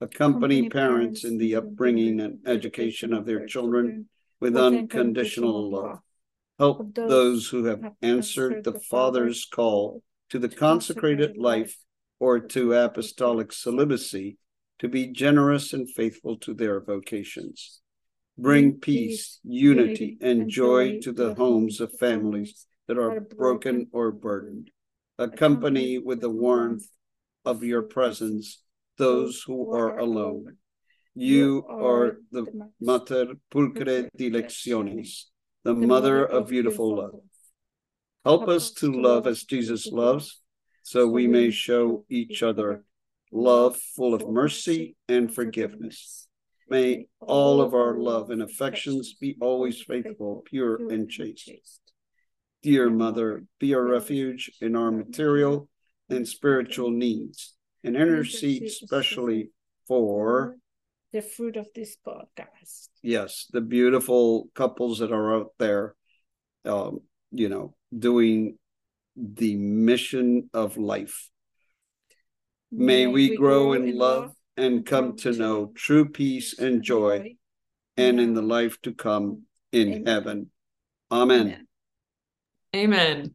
Accompany 0.00 0.68
parents 0.70 1.24
in 1.24 1.38
the 1.38 1.56
upbringing 1.56 2.20
and 2.20 2.38
education 2.46 3.12
of 3.12 3.26
their 3.26 3.46
children 3.46 4.08
with 4.42 4.56
unconditional 4.56 5.70
love. 5.70 5.98
Help 6.58 6.96
those 6.96 7.48
who 7.48 7.66
have 7.66 7.92
answered 8.02 8.64
the 8.64 8.80
Father's 8.90 9.44
call 9.44 10.02
to 10.30 10.38
the 10.40 10.48
consecrated 10.48 11.36
life 11.36 11.78
or 12.18 12.40
to 12.40 12.72
apostolic 12.72 13.52
celibacy 13.52 14.38
to 14.80 14.88
be 14.88 15.06
generous 15.06 15.72
and 15.72 15.88
faithful 15.88 16.36
to 16.38 16.54
their 16.54 16.80
vocations. 16.80 17.82
Bring 18.36 18.80
peace, 18.80 19.38
unity, 19.44 20.18
and 20.20 20.50
joy 20.50 20.98
to 21.02 21.12
the 21.12 21.34
homes 21.34 21.80
of 21.80 21.96
families 22.00 22.66
that 22.88 22.98
are 22.98 23.20
broken 23.20 23.86
or 23.92 24.10
burdened. 24.10 24.72
Accompany 25.18 25.98
with 25.98 26.20
the 26.20 26.30
warmth 26.30 26.88
of 27.44 27.62
your 27.62 27.82
presence 27.82 28.60
those 28.98 29.44
who 29.46 29.72
are 29.72 29.98
alone 29.98 30.56
you 31.14 31.64
are 31.68 32.16
the 32.30 32.46
Mater 32.80 33.34
Pulchrae 33.52 34.08
Dilectionis, 34.18 35.24
the 35.62 35.74
mother 35.74 36.24
of 36.24 36.48
beautiful 36.48 36.96
love. 36.96 37.20
Help 38.24 38.48
us 38.48 38.70
to 38.72 38.90
love 38.90 39.26
as 39.26 39.44
Jesus 39.44 39.86
loves, 39.88 40.40
so 40.82 41.06
we 41.06 41.26
may 41.26 41.50
show 41.50 42.04
each 42.08 42.42
other 42.42 42.84
love 43.30 43.76
full 43.96 44.14
of 44.14 44.28
mercy 44.28 44.96
and 45.08 45.34
forgiveness. 45.34 46.28
May 46.68 47.06
all 47.20 47.60
of 47.60 47.74
our 47.74 47.98
love 47.98 48.30
and 48.30 48.42
affections 48.42 49.14
be 49.14 49.36
always 49.40 49.82
faithful, 49.82 50.42
pure, 50.46 50.76
and 50.90 51.10
chaste. 51.10 51.80
Dear 52.62 52.88
Mother, 52.88 53.44
be 53.58 53.74
our 53.74 53.84
refuge 53.84 54.50
in 54.60 54.76
our 54.76 54.90
material 54.90 55.68
and 56.08 56.26
spiritual 56.26 56.90
needs, 56.90 57.54
and 57.82 57.96
intercede 57.96 58.62
especially 58.62 59.50
for 59.86 60.56
the 61.12 61.22
fruit 61.22 61.56
of 61.56 61.68
this 61.74 61.96
podcast. 62.06 62.88
Yes, 63.02 63.46
the 63.52 63.60
beautiful 63.60 64.48
couples 64.54 64.98
that 64.98 65.12
are 65.12 65.36
out 65.36 65.52
there, 65.58 65.94
um, 66.64 67.00
you 67.30 67.48
know, 67.48 67.74
doing 67.96 68.58
the 69.16 69.56
mission 69.56 70.48
of 70.54 70.76
life. 70.76 71.28
May, 72.70 73.04
May 73.04 73.06
we, 73.06 73.30
we 73.30 73.36
grow, 73.36 73.64
grow 73.64 73.72
in, 73.74 73.88
in 73.88 73.98
love, 73.98 74.22
love 74.22 74.32
and 74.56 74.86
come 74.86 75.16
to 75.18 75.32
know 75.32 75.72
true 75.74 76.08
peace 76.08 76.58
and 76.58 76.82
joy, 76.82 77.36
and 77.96 78.18
in 78.18 78.34
the 78.34 78.42
life 78.42 78.80
to 78.82 78.92
come 78.92 79.42
in 79.70 79.88
Amen. 79.88 80.06
heaven. 80.06 80.50
Amen. 81.12 81.66
Amen. 82.74 83.34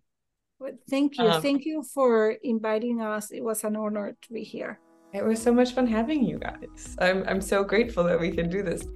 Well, 0.60 0.72
thank 0.90 1.20
you. 1.20 1.26
Um, 1.26 1.42
thank 1.44 1.66
you 1.66 1.84
for 1.84 2.32
inviting 2.44 3.02
us. 3.02 3.30
It 3.30 3.44
was 3.44 3.64
an 3.64 3.76
honor 3.76 4.18
to 4.20 4.34
be 4.34 4.44
here. 4.44 4.80
It 5.14 5.24
was 5.24 5.42
so 5.42 5.54
much 5.54 5.74
fun 5.74 5.88
having 5.88 6.24
you 6.24 6.38
guys. 6.38 6.96
I'm, 7.00 7.24
I'm 7.28 7.42
so 7.42 7.64
grateful 7.64 8.04
that 8.04 8.20
we 8.20 8.32
can 8.32 8.50
do 8.50 8.62
this. 8.62 8.88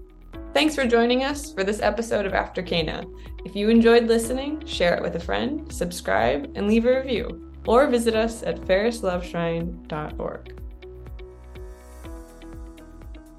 Thanks 0.53 0.75
for 0.75 0.85
joining 0.85 1.23
us 1.23 1.53
for 1.53 1.63
this 1.63 1.81
episode 1.81 2.25
of 2.25 2.33
After 2.33 2.61
Cana. 2.61 3.05
If 3.45 3.55
you 3.55 3.69
enjoyed 3.69 4.07
listening, 4.07 4.65
share 4.65 4.95
it 4.95 5.01
with 5.01 5.15
a 5.15 5.19
friend, 5.19 5.71
subscribe, 5.71 6.51
and 6.55 6.67
leave 6.67 6.85
a 6.85 6.99
review, 6.99 7.51
or 7.65 7.87
visit 7.87 8.15
us 8.15 8.43
at 8.43 8.59
fairestloveshrine.org. 8.61 10.60